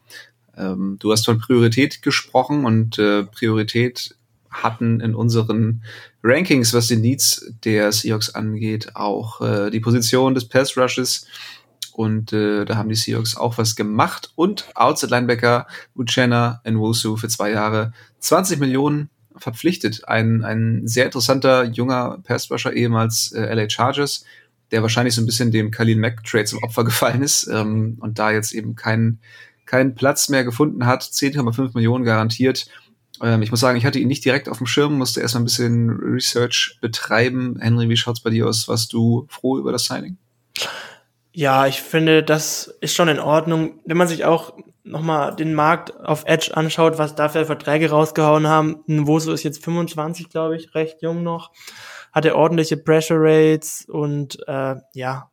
[0.58, 4.16] ähm, du hast von Priorität gesprochen und äh, Priorität
[4.50, 5.84] hatten in unseren
[6.24, 11.26] Rankings, was die Needs der Seahawks angeht, auch äh, die Position des Pass Rushes
[11.94, 14.32] und äh, da haben die Seahawks auch was gemacht.
[14.36, 20.08] Und Outside Linebacker Uchenna Nwosu für zwei Jahre 20 Millionen verpflichtet.
[20.08, 24.26] Ein, ein sehr interessanter junger Passrusher, ehemals äh, LA Chargers,
[24.72, 28.18] der wahrscheinlich so ein bisschen dem Khalil Mack Trade zum Opfer gefallen ist ähm, und
[28.20, 29.20] da jetzt eben keinen
[29.66, 31.04] keinen Platz mehr gefunden hat.
[31.04, 32.68] 10,5 Millionen garantiert.
[33.22, 35.46] Ähm, ich muss sagen, ich hatte ihn nicht direkt auf dem Schirm, musste erstmal ein
[35.46, 37.58] bisschen Research betreiben.
[37.60, 38.68] Henry, wie schaut's bei dir aus?
[38.68, 40.18] Warst du froh über das Signing?
[41.32, 43.80] Ja, ich finde, das ist schon in Ordnung.
[43.86, 44.54] Wenn man sich auch
[44.84, 49.64] nochmal den Markt auf Edge anschaut, was da für Verträge rausgehauen haben, Nwoso ist jetzt
[49.64, 51.52] 25, glaube ich, recht jung noch,
[52.12, 55.32] hatte ordentliche Pressure Rates und äh, ja,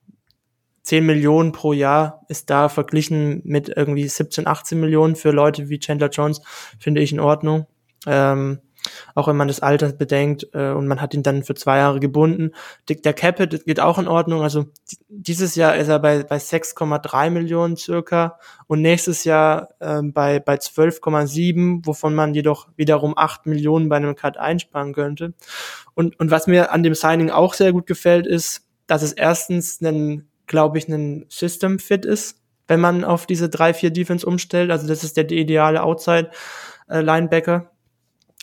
[0.82, 5.78] 10 Millionen pro Jahr ist da verglichen mit irgendwie 17, 18 Millionen für Leute wie
[5.78, 6.40] Chandler Jones,
[6.78, 7.66] finde ich in Ordnung.
[8.06, 8.60] Ähm,
[9.14, 12.00] auch wenn man das Alter bedenkt äh, und man hat ihn dann für zwei Jahre
[12.00, 12.52] gebunden.
[12.88, 14.42] Der Capit geht auch in Ordnung.
[14.42, 14.66] Also
[15.08, 20.54] dieses Jahr ist er bei, bei 6,3 Millionen circa und nächstes Jahr äh, bei, bei
[20.54, 25.34] 12,7, wovon man jedoch wiederum 8 Millionen bei einem Cut einsparen könnte.
[25.94, 29.80] Und, und was mir an dem Signing auch sehr gut gefällt, ist, dass es erstens
[29.80, 34.70] ein, glaube ich, ein System Fit ist, wenn man auf diese 3-4 Defense umstellt.
[34.70, 36.30] Also das ist der ideale Outside
[36.88, 37.02] äh,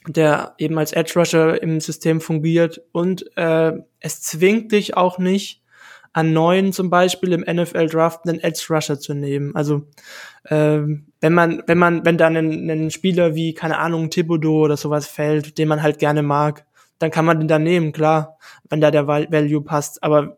[0.07, 5.61] der eben als Edge Rusher im System fungiert und äh, es zwingt dich auch nicht
[6.13, 9.53] an neuen zum Beispiel im NFL Draft einen Edge Rusher zu nehmen.
[9.53, 9.81] Also
[10.45, 10.79] äh,
[11.19, 15.07] wenn man wenn man wenn da ein, ein Spieler wie keine Ahnung Thibodeau oder sowas
[15.07, 16.65] fällt, den man halt gerne mag,
[16.99, 18.37] dann kann man den da nehmen, klar,
[18.69, 20.03] wenn da der Value passt.
[20.03, 20.37] Aber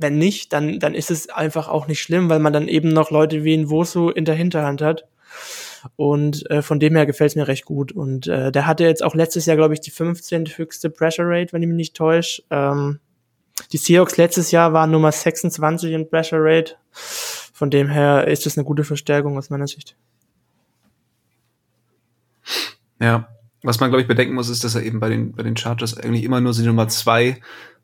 [0.00, 3.10] wenn nicht, dann dann ist es einfach auch nicht schlimm, weil man dann eben noch
[3.10, 5.06] Leute wie ein Wosu in der Hinterhand hat.
[5.96, 7.92] Und äh, von dem her gefällt es mir recht gut.
[7.92, 10.46] Und äh, der hatte jetzt auch letztes Jahr, glaube ich, die 15.
[10.56, 12.42] höchste Pressure Rate, wenn ich mich nicht täusche.
[12.50, 13.00] Ähm,
[13.72, 16.74] die Seahawks letztes Jahr waren Nummer 26 in Pressure Rate.
[16.92, 19.96] Von dem her ist es eine gute Verstärkung aus meiner Sicht.
[23.00, 23.28] Ja,
[23.62, 25.96] was man, glaube ich, bedenken muss, ist, dass er eben bei den, bei den Chargers
[25.96, 27.40] eigentlich immer nur die Nummer zwei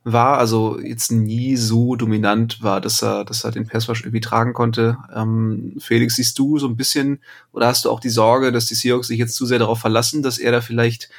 [0.06, 4.52] war, also jetzt nie so dominant war, dass er, dass er den Passwash irgendwie tragen
[4.52, 4.98] konnte.
[5.12, 7.18] Ähm, Felix, siehst du so ein bisschen
[7.52, 10.22] oder hast du auch die Sorge, dass die Seahawks sich jetzt zu sehr darauf verlassen,
[10.22, 11.10] dass er da vielleicht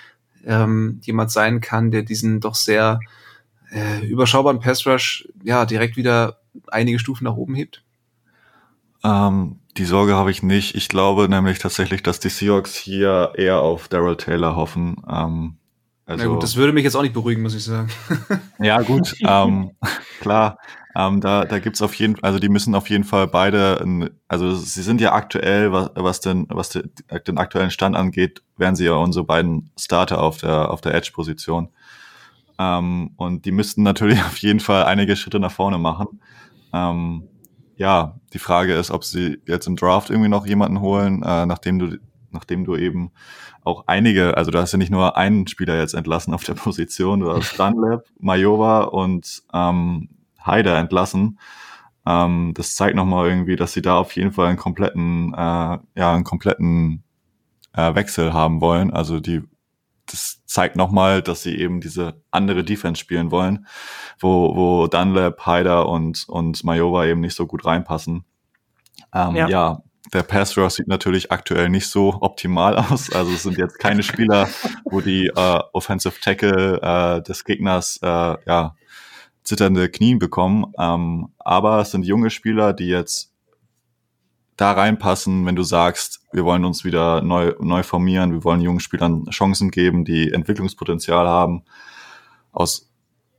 [0.45, 3.01] ähm, jemand sein kann, der diesen doch sehr
[3.71, 7.83] äh, überschaubaren Passrush ja direkt wieder einige Stufen nach oben hebt?
[9.03, 10.75] Ähm, die Sorge habe ich nicht.
[10.75, 14.95] Ich glaube nämlich tatsächlich, dass die Seahawks hier eher auf Daryl Taylor hoffen.
[15.09, 15.56] Ähm,
[16.07, 17.89] also, Na gut, das würde mich jetzt auch nicht beruhigen, muss ich sagen.
[18.59, 19.71] ja, gut, ähm,
[20.21, 20.57] klar.
[20.95, 24.55] Ähm, da da gibt's auf jeden Fall, also die müssen auf jeden Fall beide, also
[24.55, 26.89] sie sind ja aktuell, was, was, den, was den,
[27.27, 31.69] den aktuellen Stand angeht, wären sie ja unsere beiden Starter auf der, auf der Edge-Position.
[32.57, 36.21] Ähm, und die müssten natürlich auf jeden Fall einige Schritte nach vorne machen.
[36.73, 37.27] Ähm,
[37.75, 41.77] ja, die Frage ist, ob sie jetzt im Draft irgendwie noch jemanden holen, äh, nachdem
[41.77, 41.97] du,
[42.31, 43.11] nachdem du eben
[43.63, 47.19] auch einige, also du hast ja nicht nur einen Spieler jetzt entlassen auf der Position,
[47.21, 50.09] du hast Dunlap, Majova und ähm,
[50.39, 51.39] Haider entlassen.
[52.05, 56.13] Ähm, das zeigt nochmal irgendwie, dass sie da auf jeden Fall einen kompletten, äh, ja,
[56.13, 57.03] einen kompletten
[57.73, 58.91] äh, Wechsel haben wollen.
[58.91, 59.43] Also die
[60.07, 63.67] das zeigt nochmal, dass sie eben diese andere Defense spielen wollen,
[64.19, 68.23] wo, wo Dunlap, Haider und, und Majova eben nicht so gut reinpassen.
[69.13, 69.49] Ähm, ja.
[69.49, 69.83] ja.
[70.13, 73.11] Der Pass Rush sieht natürlich aktuell nicht so optimal aus.
[73.11, 74.49] Also es sind jetzt keine Spieler,
[74.85, 78.75] wo die äh, Offensive Tackle äh, des Gegners äh, ja,
[79.43, 80.73] zitternde Knien bekommen.
[80.77, 83.33] Ähm, aber es sind junge Spieler, die jetzt
[84.57, 88.79] da reinpassen, wenn du sagst, wir wollen uns wieder neu, neu formieren, wir wollen jungen
[88.79, 91.63] Spielern Chancen geben, die Entwicklungspotenzial haben.
[92.51, 92.86] Aus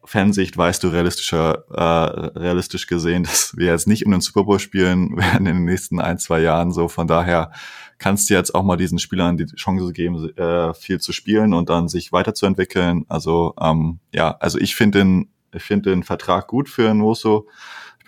[0.09, 4.59] Fansicht weißt du realistischer, äh, realistisch gesehen, dass wir jetzt nicht um den Super Bowl
[4.59, 6.73] spielen werden in den nächsten ein, zwei Jahren.
[6.73, 7.53] So von daher
[7.99, 11.69] kannst du jetzt auch mal diesen Spielern die Chance geben, äh, viel zu spielen und
[11.69, 13.05] dann sich weiterzuentwickeln.
[13.09, 17.47] Also ähm, ja, also ich finde den, ich finde den Vertrag gut für Noso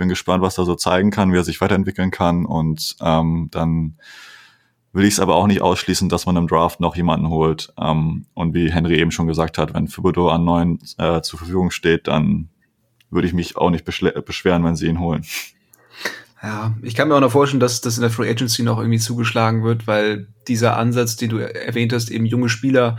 [0.00, 2.44] bin gespannt, was er so zeigen kann, wie er sich weiterentwickeln kann.
[2.44, 3.98] Und ähm, dann
[4.92, 7.72] will ich es aber auch nicht ausschließen, dass man im Draft noch jemanden holt.
[7.78, 11.70] Ähm, und wie Henry eben schon gesagt hat, wenn Thibodeau an neuen äh, zur Verfügung
[11.70, 12.48] steht, dann
[13.10, 15.24] würde ich mich auch nicht beschweren, wenn sie ihn holen.
[16.42, 18.98] Ja, ich kann mir auch noch vorstellen, dass das in der Free Agency noch irgendwie
[18.98, 22.98] zugeschlagen wird, weil dieser Ansatz, den du erwähnt hast, eben junge Spieler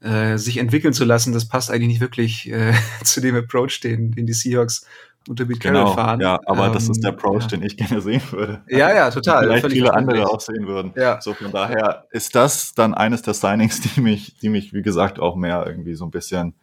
[0.00, 2.72] äh, sich entwickeln zu lassen, das passt eigentlich nicht wirklich äh,
[3.04, 4.86] zu dem Approach, den, den die Seahawks
[5.28, 6.20] unter Pete genau, Carroll fahren.
[6.20, 7.48] Ja, aber ähm, das ist der ähm, Approach, ja.
[7.48, 8.62] den ich gerne sehen würde.
[8.68, 9.44] Ja, ja, total.
[9.44, 10.92] Vielleicht viele andere auch sehen würden.
[10.96, 11.20] Ja.
[11.20, 15.20] So von daher ist das dann eines der Signings, die mich, die mich, wie gesagt,
[15.20, 16.54] auch mehr irgendwie so ein bisschen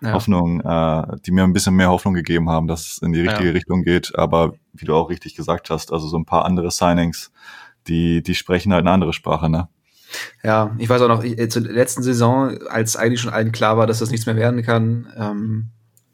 [0.00, 0.12] ja.
[0.12, 3.48] Hoffnung, äh, die mir ein bisschen mehr Hoffnung gegeben haben, dass es in die richtige
[3.48, 3.52] ja.
[3.52, 4.12] Richtung geht.
[4.16, 7.30] Aber wie du auch richtig gesagt hast, also so ein paar andere Signings,
[7.86, 9.68] die, die sprechen halt eine andere Sprache, ne?
[10.42, 13.78] Ja, ich weiß auch noch, ich, äh, zur letzten Saison, als eigentlich schon allen klar
[13.78, 15.70] war, dass das nichts mehr werden kann, ähm,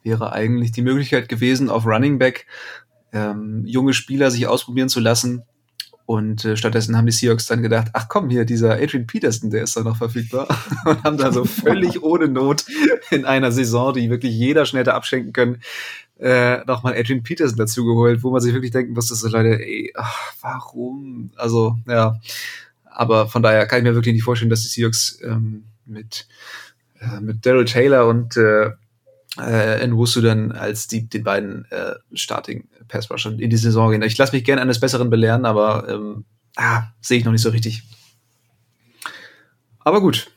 [0.09, 2.47] wäre eigentlich die Möglichkeit gewesen, auf Running Back
[3.13, 5.43] ähm, junge Spieler sich ausprobieren zu lassen.
[6.07, 9.65] Und äh, stattdessen haben die Seahawks dann gedacht, ach komm, hier, dieser Adrian Peterson, der
[9.65, 10.49] ist da noch verfügbar.
[10.87, 12.65] und haben da so völlig ohne Not
[13.11, 15.61] in einer Saison, die wirklich jeder schnell hätte abschenken können,
[16.19, 19.61] äh, nochmal Adrian Peterson dazu geholt, wo man sich wirklich denken muss, dass so Leute,
[19.63, 21.31] ey, ach, warum?
[21.37, 22.19] Also, ja.
[22.87, 26.27] Aber von daher kann ich mir wirklich nicht vorstellen, dass die Seahawks ähm, mit,
[27.01, 28.71] äh, mit Daryl Taylor und äh,
[29.41, 33.91] äh, in Wusu dann als die, den beiden äh, Starting Pass Rusher in die Saison
[33.91, 34.03] gehen.
[34.03, 36.25] Ich lasse mich gerne eines Besseren belehren, aber ähm,
[36.57, 37.83] ah, sehe ich noch nicht so richtig.
[39.81, 40.31] Aber gut.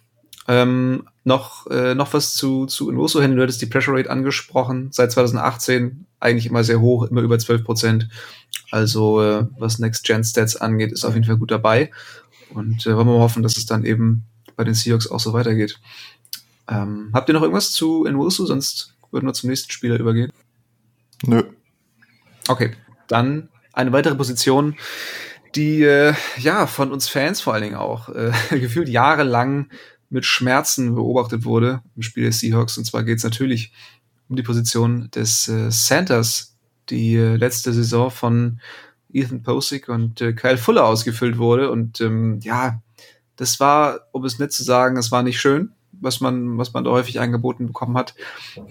[0.48, 4.90] Ähm, noch, äh, noch was zu, zu Invoso, Henry, du hattest die Pressure Rate angesprochen.
[4.92, 8.10] Seit 2018 eigentlich immer sehr hoch, immer über 12 Prozent.
[8.72, 11.92] Also, äh, was Next Gen Stats angeht, ist auf jeden Fall gut dabei.
[12.54, 14.24] Und äh, wollen wir mal hoffen, dass es dann eben
[14.56, 15.80] bei den Seahawks auch so weitergeht.
[16.68, 18.46] Ähm, habt ihr noch irgendwas zu Nwosu?
[18.46, 20.32] Sonst würden wir zum nächsten Spieler übergehen.
[21.24, 21.44] Nö.
[22.48, 22.72] Okay,
[23.08, 24.76] dann eine weitere Position,
[25.56, 29.70] die äh, ja von uns Fans vor allen Dingen auch äh, gefühlt jahrelang
[30.10, 32.78] mit Schmerzen beobachtet wurde im Spiel der Seahawks.
[32.78, 33.72] Und zwar geht es natürlich
[34.28, 36.58] um die Position des äh, Centers,
[36.90, 38.60] die äh, letzte Saison von
[39.14, 41.70] Ethan Posick und äh, Kyle Fuller ausgefüllt wurde.
[41.70, 42.82] Und ähm, ja,
[43.36, 45.72] das war, um es nett zu sagen, es war nicht schön
[46.02, 48.16] was man, was man da häufig angeboten bekommen hat.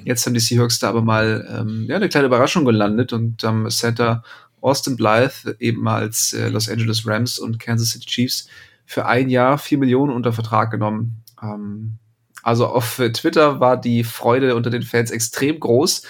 [0.04, 3.64] Jetzt haben die Seahawks da aber mal ähm, ja, eine kleine Überraschung gelandet und am
[3.64, 4.22] ähm, Center
[4.60, 8.48] Austin Blythe eben als äh, Los Angeles Rams und Kansas City Chiefs
[8.84, 11.22] für ein Jahr vier Millionen unter Vertrag genommen.
[11.42, 11.98] Ähm,
[12.42, 16.02] also auf Twitter war die Freude unter den Fans extrem groß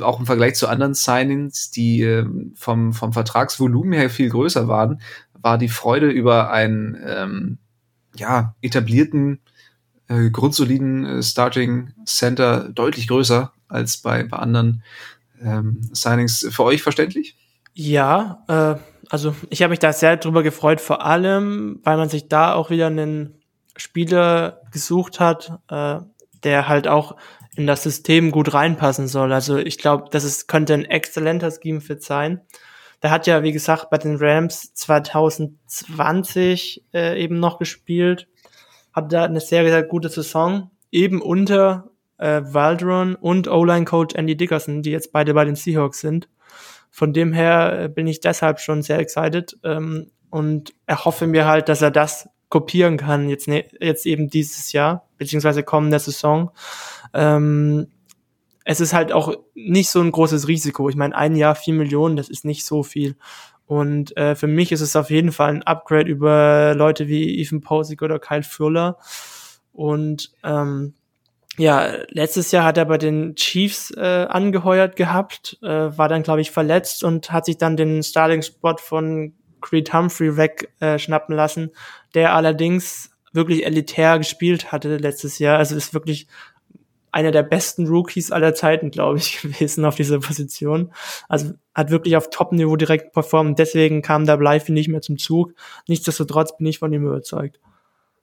[0.00, 2.24] auch im Vergleich zu anderen Signings, die äh,
[2.54, 5.00] vom, vom Vertragsvolumen her viel größer waren,
[5.34, 7.58] war die Freude über einen ähm,
[8.14, 9.40] ja, etablierten
[10.10, 14.82] äh, grundsoliden äh, Starting Center deutlich größer als bei, bei anderen
[15.40, 16.46] ähm, Signings.
[16.50, 17.36] Für euch verständlich?
[17.72, 18.74] Ja, äh,
[19.08, 22.70] also ich habe mich da sehr drüber gefreut, vor allem, weil man sich da auch
[22.70, 23.40] wieder einen
[23.76, 26.00] Spieler gesucht hat, äh,
[26.42, 27.14] der halt auch
[27.56, 29.32] in das System gut reinpassen soll.
[29.32, 32.42] Also ich glaube, das ist, könnte ein exzellenter Scheme-Fit sein.
[33.02, 38.28] Der hat ja, wie gesagt, bei den Rams 2020 äh, eben noch gespielt,
[39.00, 44.82] hat da eine sehr, sehr gute Saison, eben unter äh, Waldron und O-Line-Coach Andy Dickerson,
[44.82, 46.28] die jetzt beide bei den Seahawks sind.
[46.90, 51.68] Von dem her äh, bin ich deshalb schon sehr excited ähm, und erhoffe mir halt,
[51.68, 56.50] dass er das kopieren kann, jetzt, ne, jetzt eben dieses Jahr, beziehungsweise kommende Saison.
[57.14, 57.86] Ähm,
[58.64, 60.88] es ist halt auch nicht so ein großes Risiko.
[60.88, 63.16] Ich meine, ein Jahr, vier Millionen, das ist nicht so viel.
[63.70, 67.60] Und äh, für mich ist es auf jeden Fall ein Upgrade über Leute wie Ethan
[67.60, 68.98] Posick oder Kyle Fuller.
[69.72, 70.94] Und ähm,
[71.56, 76.40] ja, letztes Jahr hat er bei den Chiefs äh, angeheuert gehabt, äh, war dann, glaube
[76.40, 81.70] ich, verletzt und hat sich dann den Starting-Spot von Creed Humphrey wegschnappen äh, lassen,
[82.16, 85.58] der allerdings wirklich elitär gespielt hatte letztes Jahr.
[85.58, 86.26] Also ist wirklich
[87.12, 90.92] einer der besten Rookies aller Zeiten, glaube ich, gewesen auf dieser Position.
[91.28, 93.58] Also hat wirklich auf Top-Niveau direkt performt.
[93.58, 95.54] Deswegen kam da Blythe nicht mehr zum Zug.
[95.88, 97.58] Nichtsdestotrotz bin ich von ihm überzeugt.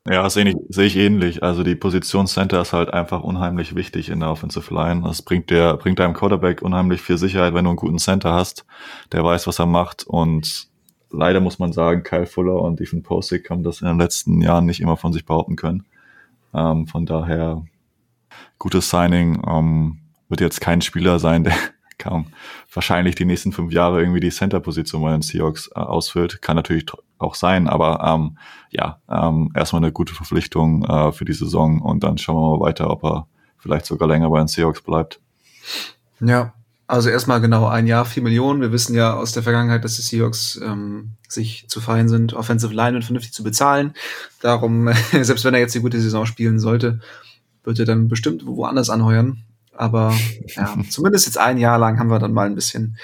[0.10, 1.44] Ja, sehe ich, sehe ich ähnlich.
[1.44, 5.02] Also die Position Center ist halt einfach unheimlich wichtig in der Offensive Line.
[5.04, 8.66] Das bringt der, bringt deinem Quarterback unheimlich viel Sicherheit, wenn du einen guten Center hast,
[9.12, 10.06] der weiß, was er macht.
[10.08, 10.70] Und
[11.12, 14.66] leider muss man sagen, Kyle Fuller und Ethan Posick haben das in den letzten Jahren
[14.66, 15.86] nicht immer von sich behaupten können.
[16.54, 17.66] Ähm, von daher
[18.58, 19.42] gutes Signing.
[19.48, 20.00] Ähm,
[20.30, 21.54] wird jetzt kein Spieler sein, der
[21.98, 22.28] kaum
[22.74, 26.42] wahrscheinlich die nächsten fünf Jahre irgendwie die Center-Position bei den Seahawks äh, ausfüllt.
[26.42, 26.86] Kann natürlich
[27.18, 28.38] auch sein, aber ähm,
[28.70, 32.66] ja, ähm, erstmal eine gute Verpflichtung äh, für die Saison und dann schauen wir mal
[32.66, 35.20] weiter, ob er vielleicht sogar länger bei den Seahawks bleibt.
[36.20, 36.54] Ja,
[36.86, 38.62] also erstmal genau ein Jahr, vier Millionen.
[38.62, 42.74] Wir wissen ja aus der Vergangenheit, dass die Seahawks ähm, sich zu fein sind, Offensive
[42.74, 43.94] Line und vernünftig zu bezahlen.
[44.42, 47.00] Darum, selbst wenn er jetzt die gute Saison spielen sollte,
[47.68, 49.44] wird er dann bestimmt woanders anheuern.
[49.74, 50.18] Aber
[50.56, 52.98] ja, zumindest jetzt ein Jahr lang haben wir dann mal ein bisschen,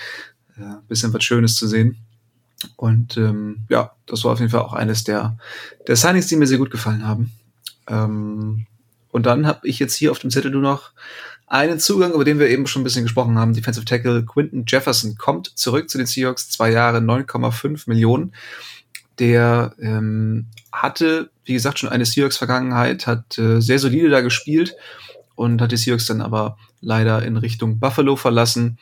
[0.58, 1.98] äh, bisschen was Schönes zu sehen.
[2.78, 5.38] Und ähm, ja, das war auf jeden Fall auch eines der,
[5.86, 7.34] der Signings, die mir sehr gut gefallen haben.
[7.88, 8.66] Ähm,
[9.12, 10.92] und dann habe ich jetzt hier auf dem Zettel nur noch
[11.46, 13.54] einen Zugang, über den wir eben schon ein bisschen gesprochen haben.
[13.54, 18.34] Defensive Tackle Quinton Jefferson kommt zurück zu den Seahawks, zwei Jahre, 9,5 Millionen.
[19.20, 24.76] Der ähm, hatte, wie gesagt, schon eine Seahawks-Vergangenheit, hat äh, sehr solide da gespielt
[25.36, 28.80] und hat die Seahawks dann aber leider in Richtung Buffalo verlassen.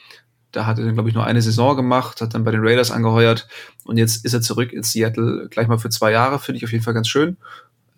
[0.53, 2.91] Da hat er dann, glaube ich, nur eine Saison gemacht, hat dann bei den Raiders
[2.91, 3.47] angeheuert
[3.83, 6.71] und jetzt ist er zurück in Seattle gleich mal für zwei Jahre, finde ich auf
[6.71, 7.37] jeden Fall ganz schön.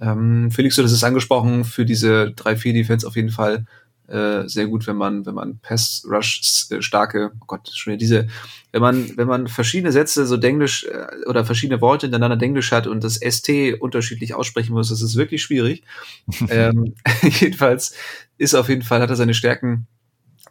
[0.01, 3.65] Ähm, Felix, du hast es angesprochen, für diese 3-4-Defense auf jeden Fall
[4.07, 7.99] äh, sehr gut, wenn man, wenn man Pass Rush äh, starke, oh Gott, schon wieder
[7.99, 8.27] diese,
[8.71, 12.85] wenn man, wenn man verschiedene Sätze so Denglisch äh, oder verschiedene Worte hintereinander Denglisch hat
[12.85, 13.49] und das ST
[13.79, 15.83] unterschiedlich aussprechen muss, das ist wirklich schwierig.
[16.49, 17.95] ähm, jedenfalls
[18.37, 19.87] ist auf jeden Fall, hat er seine Stärken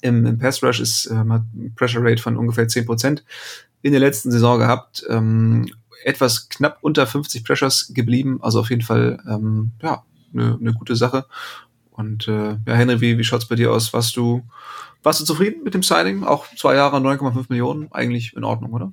[0.01, 1.43] im, im Pass Rush, ist, ähm, hat
[1.77, 3.25] Pressure Rate von ungefähr zehn Prozent
[3.83, 5.05] in der letzten Saison gehabt.
[5.09, 5.71] Ähm,
[6.05, 10.97] etwas knapp unter 50 Pressures geblieben, also auf jeden Fall ähm, ja eine ne gute
[10.97, 11.27] Sache.
[11.93, 13.93] Und äh, ja, Henry, wie, wie schaut's bei dir aus?
[13.93, 14.43] Warst du,
[15.03, 16.24] warst du zufrieden mit dem Signing?
[16.24, 18.93] Auch zwei Jahre, 9,5 Millionen, eigentlich in Ordnung, oder?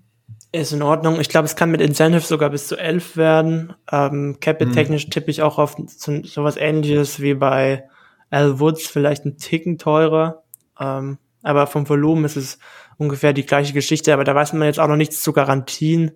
[0.51, 1.19] Ist in Ordnung.
[1.19, 3.73] Ich glaube, es kann mit Incentive sogar bis zu 11 werden.
[3.91, 5.11] Ähm, Capit-technisch hm.
[5.11, 7.83] tippe ich auch auf so, sowas ähnliches wie bei
[8.31, 10.43] Al Woods, vielleicht ein Ticken teurer.
[10.79, 12.59] Ähm, aber vom Volumen ist es
[12.97, 14.11] ungefähr die gleiche Geschichte.
[14.13, 16.11] Aber da weiß man jetzt auch noch nichts zu garantien,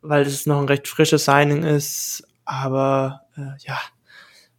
[0.00, 2.26] weil es noch ein recht frisches Signing ist.
[2.44, 3.78] Aber äh, ja,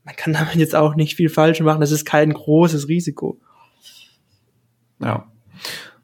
[0.09, 1.81] man kann damit jetzt auch nicht viel falsch machen.
[1.81, 3.39] Das ist kein großes Risiko.
[4.99, 5.31] Ja.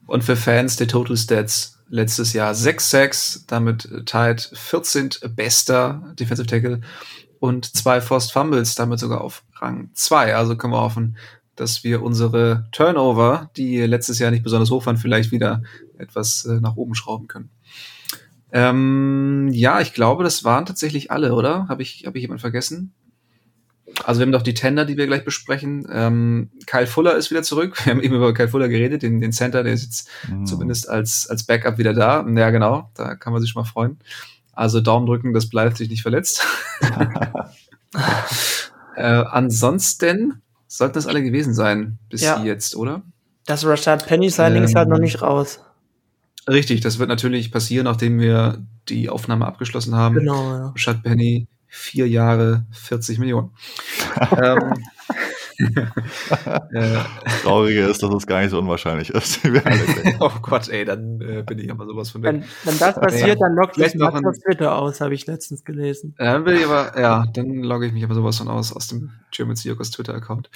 [0.06, 5.10] Und für Fans der Total Stats letztes Jahr 6 Sacks, damit tied 14.
[5.34, 6.82] bester Defensive Tackle
[7.40, 10.36] und zwei Forced Fumbles, damit sogar auf Rang 2.
[10.36, 11.16] Also können wir hoffen,
[11.56, 15.62] dass wir unsere Turnover, die letztes Jahr nicht besonders hoch waren, vielleicht wieder
[15.98, 17.50] etwas äh, nach oben schrauben können.
[18.52, 21.66] Ähm, ja, ich glaube, das waren tatsächlich alle, oder?
[21.68, 22.94] Habe ich, hab ich jemanden vergessen?
[24.04, 25.86] Also wir haben doch die Tender, die wir gleich besprechen.
[25.90, 27.84] Ähm, Kyle Fuller ist wieder zurück.
[27.84, 30.46] Wir haben eben über Kyle Fuller geredet, den, den Center, der ist jetzt mhm.
[30.46, 32.26] zumindest als, als Backup wieder da.
[32.28, 33.98] Ja, genau, da kann man sich schon mal freuen.
[34.52, 36.46] Also Daumen drücken, dass bleibt sich nicht verletzt.
[38.96, 42.42] äh, ansonsten sollten das alle gewesen sein bis ja.
[42.42, 43.02] jetzt, oder?
[43.46, 45.60] Das Rashad Penny Signing ähm, ist halt noch nicht raus.
[46.48, 50.16] Richtig, das wird natürlich passieren, nachdem wir die Aufnahme abgeschlossen haben.
[50.16, 50.68] Genau, ja.
[50.68, 53.50] Rashad Penny vier Jahre 40 Millionen.
[54.42, 54.74] ähm,
[57.42, 59.40] Traurige ist, dass es gar nicht so unwahrscheinlich ist.
[60.20, 62.34] oh Gott, ey, dann äh, bin ich aber sowas von weg.
[62.34, 66.14] Wenn, wenn das passiert, dann loggt sich noch auf Twitter aus, habe ich letztens gelesen.
[66.18, 69.12] Dann will ich aber, ja, dann logge ich mich aber sowas von aus, aus dem
[69.30, 70.50] German Seahawks Twitter-Account.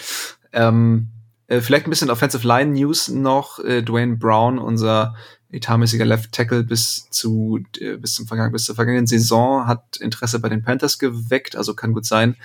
[0.53, 1.09] Ähm,
[1.47, 3.59] äh, vielleicht ein bisschen Offensive Line News noch.
[3.61, 5.15] Äh, Dwayne Brown, unser
[5.53, 10.41] etatmäßiger Left Tackle bis zu äh, bis zum Vergangen, bis zur vergangenen Saison hat Interesse
[10.41, 11.57] bei den Panthers geweckt.
[11.57, 12.37] Also kann gut sein,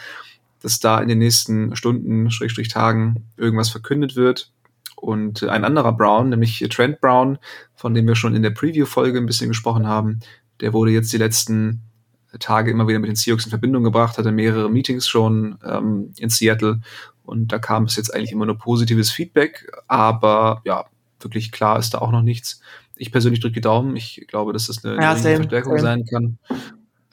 [0.61, 4.51] dass da in den nächsten Stunden, Schrägstrich Tagen irgendwas verkündet wird.
[4.95, 7.37] Und ein anderer Brown, nämlich Trent Brown,
[7.75, 10.21] von dem wir schon in der Preview-Folge ein bisschen gesprochen haben,
[10.61, 11.81] der wurde jetzt die letzten
[12.39, 16.29] Tage immer wieder mit den Seahawks in Verbindung gebracht, hatte mehrere Meetings schon ähm, in
[16.29, 16.81] Seattle
[17.23, 20.85] und da kam es jetzt eigentlich immer nur positives Feedback, aber ja,
[21.19, 22.61] wirklich klar ist da auch noch nichts.
[22.97, 23.95] Ich persönlich drücke die Daumen.
[23.95, 25.81] Ich glaube, dass das eine, ja, same, Verstärkung same.
[25.81, 26.37] sein kann.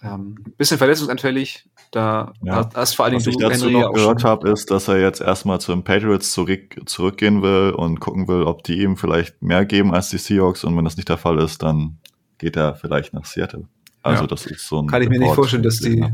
[0.05, 1.69] Ähm, bisschen verletzungsanfällig.
[1.93, 2.69] Da ja.
[2.75, 5.61] hast vor allem Was ich dazu Henry noch gehört habe, ist, dass er jetzt erstmal
[5.61, 9.95] zu den Patriots zurück, zurückgehen will und gucken will, ob die ihm vielleicht mehr geben
[9.95, 10.65] als die Seahawks.
[10.65, 11.99] Und wenn das nicht der Fall ist, dann
[12.39, 13.69] geht er vielleicht nach Seattle.
[14.03, 14.27] Also ja.
[14.27, 14.89] das ist so ein.
[14.89, 16.05] Kann ich mir nicht vorstellen, dass die,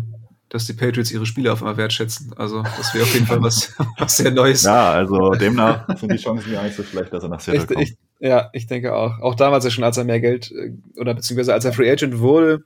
[0.48, 2.34] dass die Patriots ihre Spiele auf einmal wertschätzen.
[2.36, 4.62] Also das wäre auf jeden Fall was, was sehr Neues.
[4.62, 7.68] Ja, also demnach sind die Chancen gar nicht so schlecht, dass er nach Seattle ich,
[7.68, 7.88] kommt.
[7.88, 9.20] Ich, ja, ich denke auch.
[9.20, 12.18] Auch damals ja schon, als er mehr Geld äh, oder beziehungsweise als er Free Agent
[12.18, 12.64] wurde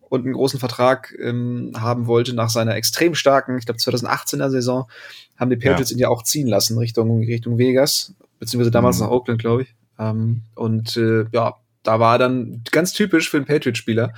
[0.00, 4.90] und einen großen Vertrag ähm, haben wollte nach seiner extrem starken, ich glaube 2018er Saison,
[5.36, 5.96] haben die Patriots ja.
[5.96, 9.04] ihn ja auch ziehen lassen Richtung Richtung Vegas, beziehungsweise damals mhm.
[9.04, 9.74] nach Oakland, glaube ich.
[9.98, 14.12] Ähm, und äh, ja, da war dann ganz typisch für einen Patriot-Spieler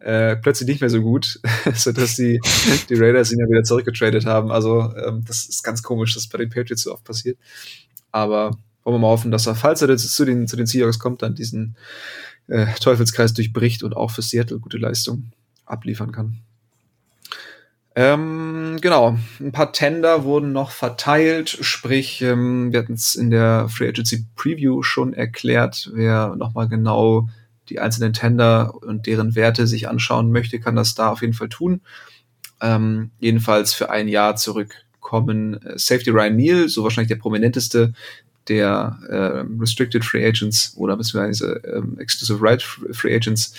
[0.00, 1.40] äh, plötzlich nicht mehr so gut,
[1.74, 2.40] so dass die,
[2.88, 4.50] die Raiders ihn ja wieder zurückgetradet haben.
[4.50, 7.38] Also ähm, das ist ganz komisch, dass bei den Patriots so oft passiert.
[8.10, 10.98] Aber wollen wir mal hoffen, dass er, falls er jetzt zu den, zu den Seahawks
[10.98, 11.76] kommt, dann diesen
[12.48, 15.32] äh, Teufelskreis durchbricht und auch für Seattle gute Leistung
[15.64, 16.38] abliefern kann.
[17.94, 23.68] Ähm, genau, ein paar Tender wurden noch verteilt, sprich, ähm, wir hatten es in der
[23.68, 27.28] Free Agency Preview schon erklärt, wer nochmal genau
[27.68, 31.50] die einzelnen Tender und deren Werte sich anschauen möchte, kann das da auf jeden Fall
[31.50, 31.82] tun.
[32.62, 37.92] Ähm, jedenfalls für ein Jahr zurückkommen äh, Safety Ryan Neal, so wahrscheinlich der prominenteste
[38.48, 43.54] der äh, Restricted Free Agents oder beziehungsweise ähm, Exclusive Right Free Agents.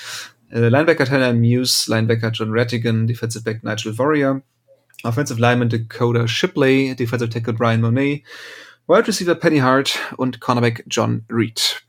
[0.49, 4.41] Äh, Linebacker Tyler Muse, Linebacker John Rattigan, Defensive Back Nigel Warrior,
[5.03, 8.23] Offensive Lineman Dakota Shipley, Defensive Tackle Brian Monet,
[8.87, 11.83] Wide Receiver Penny Hart und Cornerback John Reed.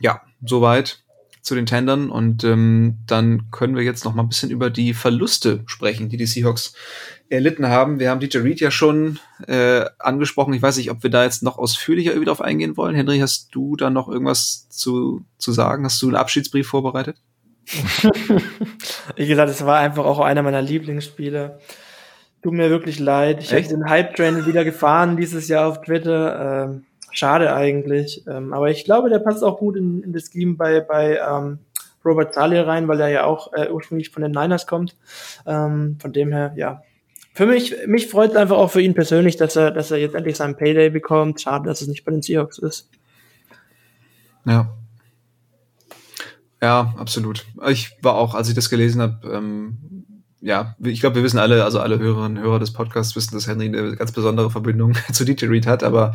[0.00, 1.02] Ja, soweit
[1.42, 4.94] zu den Tendern und ähm, dann können wir jetzt noch mal ein bisschen über die
[4.94, 6.72] Verluste sprechen, die die Seahawks
[7.32, 7.98] erlitten haben.
[7.98, 10.54] Wir haben DJ Reed ja schon äh, angesprochen.
[10.54, 12.94] Ich weiß nicht, ob wir da jetzt noch ausführlicher irgendwie drauf eingehen wollen.
[12.94, 15.84] Henry, hast du da noch irgendwas zu, zu sagen?
[15.84, 17.16] Hast du einen Abschiedsbrief vorbereitet?
[19.16, 21.58] Wie gesagt, es war einfach auch einer meiner Lieblingsspiele.
[22.42, 23.42] Tut mir wirklich leid.
[23.42, 26.66] Ich habe den Hype-Train wieder gefahren dieses Jahr auf Twitter.
[26.66, 28.24] Ähm, Schade eigentlich.
[28.26, 31.58] Ähm, aber ich glaube, der passt auch gut in, in das Scheme bei, bei ähm,
[32.04, 34.96] Robert Saleh rein, weil er ja auch äh, ursprünglich von den Niners kommt.
[35.46, 36.82] Ähm, von dem her, ja.
[37.34, 40.14] Für mich, mich freut es einfach auch für ihn persönlich, dass er, dass er jetzt
[40.14, 41.40] endlich seinen Payday bekommt.
[41.40, 42.90] Schade, dass es nicht bei den Seahawks ist.
[44.44, 44.74] Ja.
[46.60, 47.46] Ja, absolut.
[47.68, 49.78] Ich war auch, als ich das gelesen habe, ähm,
[50.40, 53.46] ja, ich glaube, wir wissen alle, also alle Hörerinnen und Hörer des Podcasts wissen, dass
[53.46, 56.14] Henry eine ganz besondere Verbindung zu DJ Reed hat, aber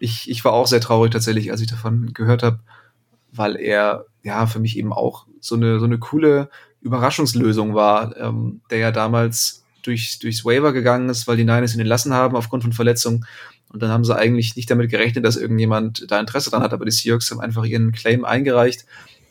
[0.00, 2.60] ich, ich war auch sehr traurig tatsächlich, als ich davon gehört habe,
[3.32, 6.50] weil er ja für mich eben auch so eine, so eine coole
[6.80, 11.80] Überraschungslösung war, ähm, der ja damals durch, durchs Waiver gegangen ist, weil die Niners ihn
[11.80, 13.26] entlassen haben aufgrund von Verletzungen.
[13.70, 16.84] Und dann haben sie eigentlich nicht damit gerechnet, dass irgendjemand da Interesse dran hat, aber
[16.84, 18.86] die Seahawks haben einfach ihren Claim eingereicht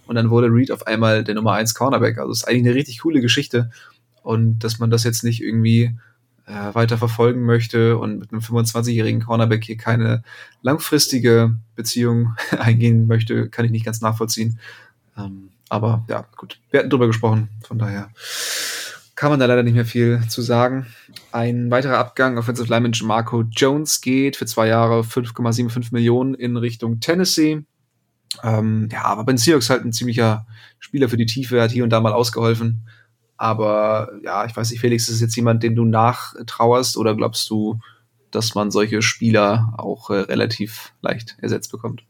[0.07, 2.17] und dann wurde Reed auf einmal der Nummer 1 Cornerback.
[2.17, 3.69] Also es ist eigentlich eine richtig coole Geschichte.
[4.23, 5.95] Und dass man das jetzt nicht irgendwie
[6.45, 10.23] äh, weiter verfolgen möchte und mit einem 25-jährigen Cornerback hier keine
[10.61, 14.59] langfristige Beziehung eingehen möchte, kann ich nicht ganz nachvollziehen.
[15.17, 18.09] Ähm, aber ja, gut, wir hatten drüber gesprochen, von daher
[19.17, 20.85] kann man da leider nicht mehr viel zu sagen.
[21.31, 26.99] Ein weiterer Abgang, Offensive Lineman Marco Jones geht für zwei Jahre 5,75 Millionen in Richtung
[26.99, 27.63] Tennessee.
[28.43, 30.45] Ähm, ja, aber Ben Seahawks halt ein ziemlicher
[30.77, 32.87] Spieler für die Tiefe, hat hier und da mal ausgeholfen.
[33.37, 37.49] Aber ja, ich weiß nicht, Felix, ist es jetzt jemand, dem du nachtrauerst oder glaubst
[37.49, 37.79] du,
[38.29, 42.03] dass man solche Spieler auch äh, relativ leicht ersetzt bekommt?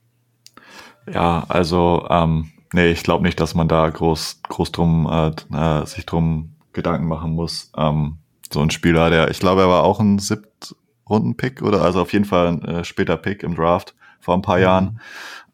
[1.10, 5.86] Ja, also ähm, nee, ich glaube nicht, dass man da groß, groß drum äh, äh,
[5.86, 7.72] sich drum Gedanken machen muss.
[7.76, 8.20] Ähm,
[8.52, 12.24] so ein Spieler, der, ich glaube, er war auch ein Siebtrunden-Pick oder also auf jeden
[12.24, 14.64] Fall ein äh, später Pick im Draft vor ein paar mhm.
[14.64, 15.00] Jahren.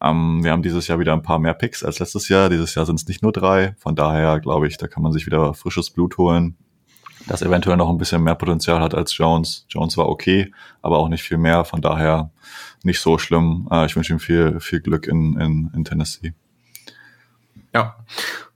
[0.00, 2.48] Ähm, wir haben dieses Jahr wieder ein paar mehr Picks als letztes Jahr.
[2.48, 3.74] Dieses Jahr sind es nicht nur drei.
[3.78, 6.56] Von daher glaube ich, da kann man sich wieder frisches Blut holen.
[7.26, 9.66] das eventuell noch ein bisschen mehr Potenzial hat als Jones.
[9.68, 10.52] Jones war okay,
[10.82, 11.64] aber auch nicht viel mehr.
[11.64, 12.30] Von daher
[12.82, 13.66] nicht so schlimm.
[13.70, 16.34] Äh, ich wünsche ihm viel, viel Glück in, in, in Tennessee.
[17.72, 17.96] Ja,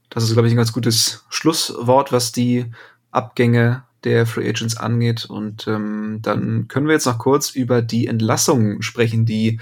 [0.09, 2.65] das ist, glaube ich, ein ganz gutes Schlusswort, was die
[3.11, 5.25] Abgänge der Free Agents angeht.
[5.25, 9.59] Und ähm, dann können wir jetzt noch kurz über die Entlassungen sprechen, die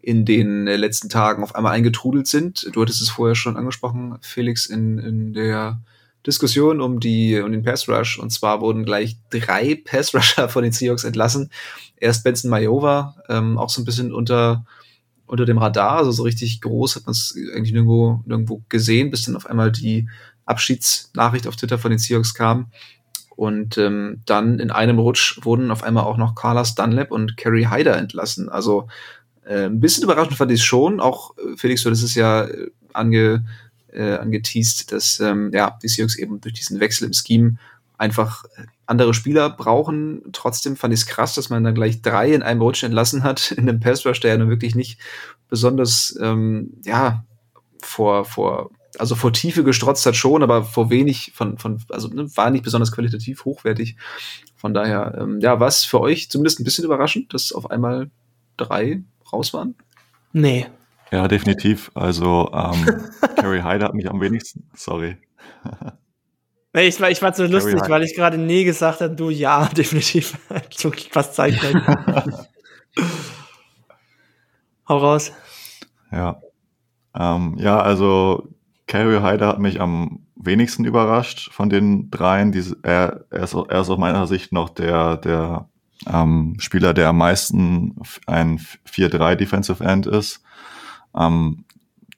[0.00, 2.68] in den letzten Tagen auf einmal eingetrudelt sind.
[2.72, 5.80] Du hattest es vorher schon angesprochen, Felix, in, in der
[6.26, 10.62] Diskussion um die um den Pass Rush und zwar wurden gleich drei Pass Rusher von
[10.62, 11.50] den Seahawks entlassen.
[11.96, 14.64] Erst Benson Majova, ähm, auch so ein bisschen unter
[15.28, 19.22] unter dem Radar, also so richtig groß hat man es eigentlich nirgendwo nirgendwo gesehen, bis
[19.22, 20.08] dann auf einmal die
[20.46, 22.72] Abschiedsnachricht auf Twitter von den Seahawks kam.
[23.36, 27.68] Und ähm, dann in einem Rutsch wurden auf einmal auch noch Carlos Dunlap und Kerry
[27.70, 28.48] Hyder entlassen.
[28.48, 28.88] Also
[29.44, 30.98] äh, ein bisschen überraschend fand ich es schon.
[30.98, 33.44] Auch äh, Felix, du das ist ja äh, ange
[33.92, 37.58] äh, angeteased, dass ähm, ja, die Seahawks eben durch diesen Wechsel im Scheme
[37.96, 38.44] einfach
[38.88, 40.22] andere Spieler brauchen.
[40.32, 43.50] Trotzdem fand ich es krass, dass man dann gleich drei in einem Rutsch entlassen hat,
[43.56, 44.98] in einem Pass Rush, der ja nun wirklich nicht
[45.48, 47.24] besonders, ähm, ja,
[47.82, 52.28] vor, vor, also vor Tiefe gestrotzt hat schon, aber vor wenig von, von also ne,
[52.36, 53.96] war nicht besonders qualitativ hochwertig.
[54.56, 58.10] Von daher, ähm, ja, was für euch zumindest ein bisschen überraschend, dass auf einmal
[58.56, 59.76] drei raus waren?
[60.32, 60.66] Nee,
[61.10, 61.90] ja, definitiv.
[61.94, 63.02] Also ähm,
[63.36, 64.68] Carrie Hyde hat mich am wenigsten.
[64.74, 65.16] Sorry.
[66.86, 70.38] ich war, ich war so lustig, weil ich gerade nee gesagt habe, du ja, definitiv.
[70.70, 71.74] so fast zeitgleich.
[74.88, 75.32] Hau raus.
[76.10, 76.40] Ja.
[77.14, 78.48] Ähm, ja, also
[78.86, 82.52] Carrie Hyde hat mich am wenigsten überrascht von den dreien.
[82.52, 85.68] Die, er, er, ist, er ist aus meiner Sicht noch der, der
[86.06, 88.58] ähm, Spieler, der am meisten ein
[88.90, 90.42] 4-3 Defensive End ist.
[91.14, 91.64] Ähm,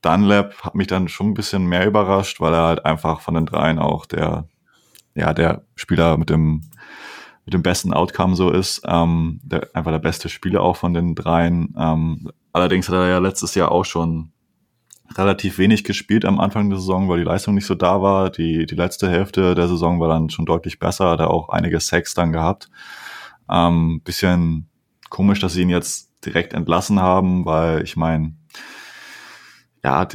[0.02, 3.46] Dunlap hat mich dann schon ein bisschen mehr überrascht, weil er halt einfach von den
[3.46, 4.46] dreien auch der,
[5.20, 6.62] ja, der Spieler mit dem,
[7.44, 8.82] mit dem besten Outcome so ist.
[8.86, 11.74] Ähm, der, einfach der beste Spieler auch von den dreien.
[11.78, 14.32] Ähm, allerdings hat er ja letztes Jahr auch schon
[15.16, 18.30] relativ wenig gespielt am Anfang der Saison, weil die Leistung nicht so da war.
[18.30, 21.80] Die, die letzte Hälfte der Saison war dann schon deutlich besser, hat er auch einige
[21.80, 22.70] Sacks dann gehabt.
[23.50, 24.70] Ähm, bisschen
[25.10, 28.34] komisch, dass sie ihn jetzt direkt entlassen haben, weil ich meine,
[29.82, 30.06] ja,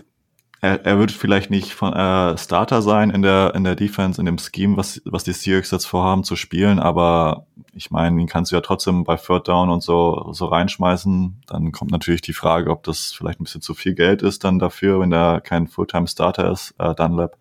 [0.65, 4.25] er, er wird vielleicht nicht von äh, Starter sein in der in der Defense, in
[4.25, 8.51] dem Scheme, was was die Seahawks jetzt vorhaben zu spielen, aber ich meine, ihn kannst
[8.51, 11.43] du ja trotzdem bei Third Down und so so reinschmeißen.
[11.47, 14.59] Dann kommt natürlich die Frage, ob das vielleicht ein bisschen zu viel Geld ist dann
[14.59, 17.37] dafür, wenn da kein Fulltime Starter ist, äh, Dunlap.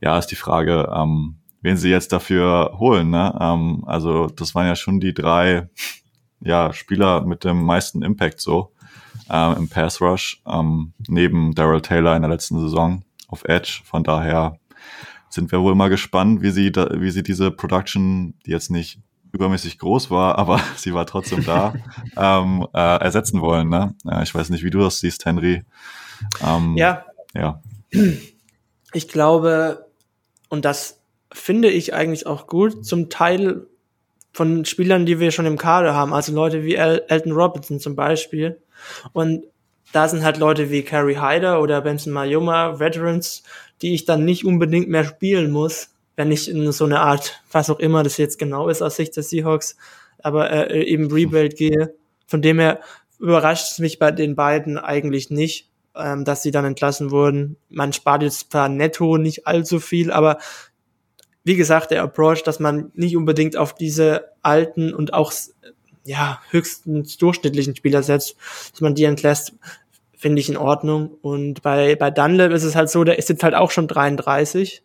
[0.00, 3.10] Ja, ist die Frage, ähm, wen sie jetzt dafür holen.
[3.10, 3.36] Ne?
[3.40, 5.68] Ähm, also das waren ja schon die drei
[6.40, 8.73] ja, Spieler mit dem meisten Impact so
[9.30, 13.80] äh, im Pass Rush, ähm, neben Daryl Taylor in der letzten Saison auf Edge.
[13.84, 14.58] Von daher
[15.28, 18.98] sind wir wohl mal gespannt, wie sie, da, wie sie diese Production, die jetzt nicht
[19.32, 21.74] übermäßig groß war, aber sie war trotzdem da,
[22.16, 23.68] ähm, äh, ersetzen wollen.
[23.68, 23.94] Ne?
[24.04, 25.64] Ja, ich weiß nicht, wie du das siehst, Henry.
[26.44, 27.04] Ähm, ja.
[27.34, 27.60] Ja.
[28.92, 29.86] Ich glaube,
[30.48, 31.00] und das
[31.32, 33.66] finde ich eigentlich auch gut, zum Teil
[34.32, 37.96] von Spielern, die wir schon im Kader haben, also Leute wie El Elton Robinson zum
[37.96, 38.60] Beispiel,
[39.12, 39.44] und
[39.92, 43.44] da sind halt Leute wie Carrie Hyder oder Benson Mayuma, Veterans,
[43.80, 47.70] die ich dann nicht unbedingt mehr spielen muss, wenn ich in so eine Art, was
[47.70, 49.76] auch immer das jetzt genau ist aus Sicht der Seahawks,
[50.22, 51.94] aber äh, eben Rebuild gehe.
[52.26, 52.80] Von dem her
[53.20, 57.56] überrascht es mich bei den beiden eigentlich nicht, ähm, dass sie dann entlassen wurden.
[57.68, 60.38] Man spart jetzt zwar netto nicht allzu viel, aber
[61.44, 65.30] wie gesagt, der Approach, dass man nicht unbedingt auf diese alten und auch
[66.04, 68.36] ja, höchstens durchschnittlichen Spieler setzt,
[68.72, 69.54] dass man die entlässt,
[70.16, 71.10] finde ich in Ordnung.
[71.22, 74.82] Und bei, bei Dunlap ist es halt so, der ist jetzt halt auch schon 33.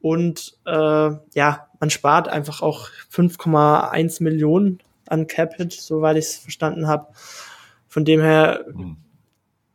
[0.00, 6.86] Und äh, ja, man spart einfach auch 5,1 Millionen an Capit, soweit ich es verstanden
[6.86, 7.08] habe.
[7.88, 8.96] Von dem her mhm.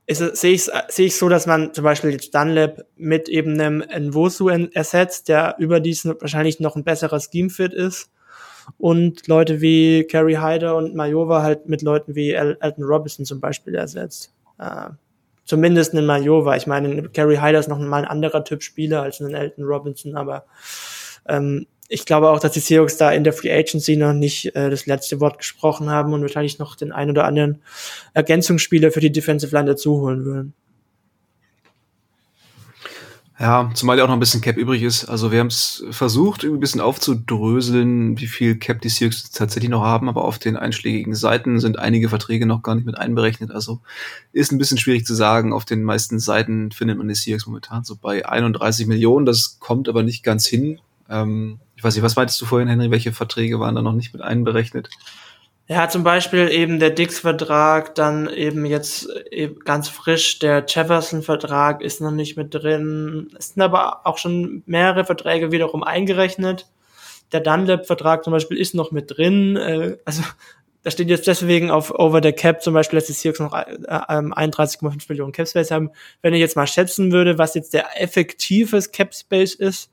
[0.07, 4.49] sehe ich sehe ich so, dass man zum Beispiel jetzt Dunlap mit eben einem Nwosu
[4.49, 8.09] ersetzt, der überdies wahrscheinlich noch ein besserer Scheme-Fit ist
[8.78, 13.39] und Leute wie Carrie Hyder und Majova halt mit Leuten wie El Elton Robinson zum
[13.39, 14.34] Beispiel ersetzt.
[14.59, 14.89] Äh,
[15.45, 16.55] zumindest einen Majova.
[16.55, 20.16] Ich meine, Carrie Hyder ist noch mal ein anderer Typ Spieler als ein Elton Robinson,
[20.16, 20.45] aber
[21.28, 24.70] ähm, ich glaube auch, dass die Seahawks da in der Free Agency noch nicht äh,
[24.70, 27.61] das letzte Wort gesprochen haben und wahrscheinlich noch den ein oder anderen
[28.14, 30.53] Ergänzungsspieler für die Defensive Line dazu holen würden.
[33.39, 35.05] Ja, zumal ja auch noch ein bisschen Cap übrig ist.
[35.05, 39.71] Also wir haben es versucht, irgendwie ein bisschen aufzudröseln, wie viel Cap die Seahawks tatsächlich
[39.71, 43.49] noch haben, aber auf den einschlägigen Seiten sind einige Verträge noch gar nicht mit einberechnet.
[43.49, 43.79] Also
[44.34, 45.51] ist ein bisschen schwierig zu sagen.
[45.51, 49.25] Auf den meisten Seiten findet man die Seahawks momentan so bei 31 Millionen.
[49.25, 50.79] Das kommt aber nicht ganz hin.
[51.09, 52.91] Ähm, Ich weiß nicht, was meintest du vorhin, Henry?
[52.91, 54.89] Welche Verträge waren da noch nicht mit einberechnet?
[55.74, 61.99] Ja, zum Beispiel eben der Dix-Vertrag, dann eben jetzt eben ganz frisch der Jefferson-Vertrag ist
[61.99, 63.32] noch nicht mit drin.
[63.39, 66.67] Es sind aber auch schon mehrere Verträge wiederum eingerechnet.
[67.32, 69.55] Der Dunlap-Vertrag zum Beispiel ist noch mit drin.
[69.55, 70.21] Äh, also
[70.84, 73.76] da steht jetzt deswegen auf Over the Cap zum Beispiel, dass die Seahawks noch äh,
[73.88, 75.89] 31,5 Millionen Cap Space haben.
[76.21, 79.89] Wenn ich jetzt mal schätzen würde, was jetzt der effektives Cap Space ist,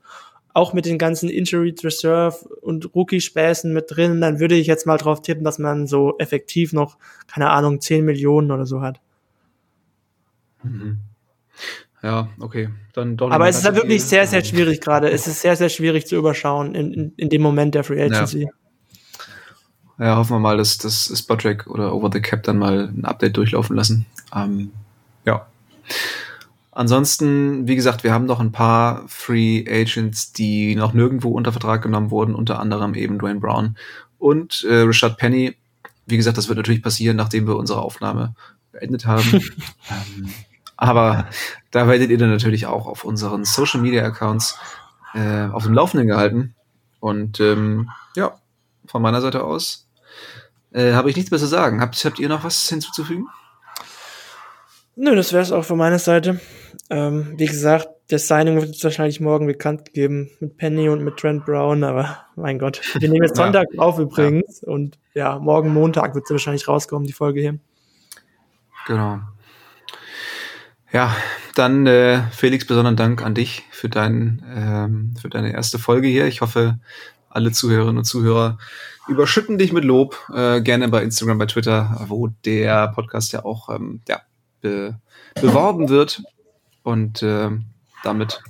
[0.53, 4.97] auch mit den ganzen Injury Reserve und Rookie-Späßen mit drin, dann würde ich jetzt mal
[4.97, 6.97] drauf tippen, dass man so effektiv noch,
[7.27, 8.99] keine Ahnung, 10 Millionen oder so hat.
[10.63, 10.97] Mhm.
[12.03, 12.69] Ja, okay.
[12.93, 15.09] Dann doch Aber es ist ja wirklich sehr, sehr schwierig gerade.
[15.11, 18.43] Es ist sehr, sehr schwierig zu überschauen in, in, in dem Moment der Free Agency.
[18.43, 18.49] Ja.
[19.99, 23.37] Ja, hoffen wir mal, dass das Spottrack oder Over the Cap dann mal ein Update
[23.37, 24.07] durchlaufen lassen.
[24.35, 24.71] Ähm,
[25.25, 25.45] ja.
[26.81, 31.83] Ansonsten, wie gesagt, wir haben noch ein paar Free Agents, die noch nirgendwo unter Vertrag
[31.83, 33.77] genommen wurden, unter anderem eben Dwayne Brown
[34.17, 35.55] und äh, Richard Penny.
[36.07, 38.33] Wie gesagt, das wird natürlich passieren, nachdem wir unsere Aufnahme
[38.71, 39.23] beendet haben.
[39.91, 40.33] ähm,
[40.75, 41.27] aber
[41.69, 44.57] da werdet ihr dann natürlich auch auf unseren Social Media Accounts
[45.13, 46.55] äh, auf dem Laufenden gehalten.
[46.99, 48.39] Und ähm, ja,
[48.87, 49.87] von meiner Seite aus
[50.71, 51.79] äh, habe ich nichts mehr zu sagen.
[51.79, 53.27] Habt, habt ihr noch was hinzuzufügen?
[54.95, 56.41] Nö, das wäre es auch von meiner Seite.
[56.89, 61.17] Ähm, wie gesagt, der Signing wird jetzt wahrscheinlich morgen bekannt gegeben mit Penny und mit
[61.17, 63.81] Trent Brown, aber mein Gott, wir nehmen jetzt Sonntag ja.
[63.81, 64.67] auf übrigens ja.
[64.67, 67.59] und ja, morgen Montag wird sie wahrscheinlich rauskommen, die Folge hier.
[68.87, 69.19] Genau.
[70.91, 71.15] Ja,
[71.55, 76.27] dann äh, Felix, besonderen Dank an dich für, dein, ähm, für deine erste Folge hier.
[76.27, 76.79] Ich hoffe,
[77.29, 78.57] alle Zuhörerinnen und Zuhörer
[79.07, 80.17] überschütten dich mit Lob.
[80.33, 84.21] Äh, gerne bei Instagram, bei Twitter, wo der Podcast ja auch ähm, ja,
[84.61, 84.99] be
[85.35, 86.23] beworben wird.
[86.83, 87.49] Und äh,
[88.03, 88.41] damit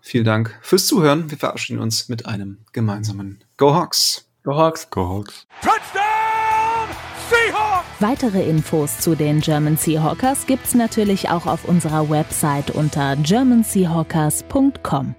[0.00, 1.30] vielen Dank fürs Zuhören.
[1.30, 4.28] Wir verabschieden uns mit einem gemeinsamen Go Hawks.
[4.42, 4.90] Go Hawks.
[4.90, 5.46] Go Hawks.
[5.62, 6.88] Touchdown!
[7.30, 7.86] Seahawks!
[8.00, 15.14] Weitere Infos zu den German Seahawkers gibt's natürlich auch auf unserer Website unter germanseahawkers.com.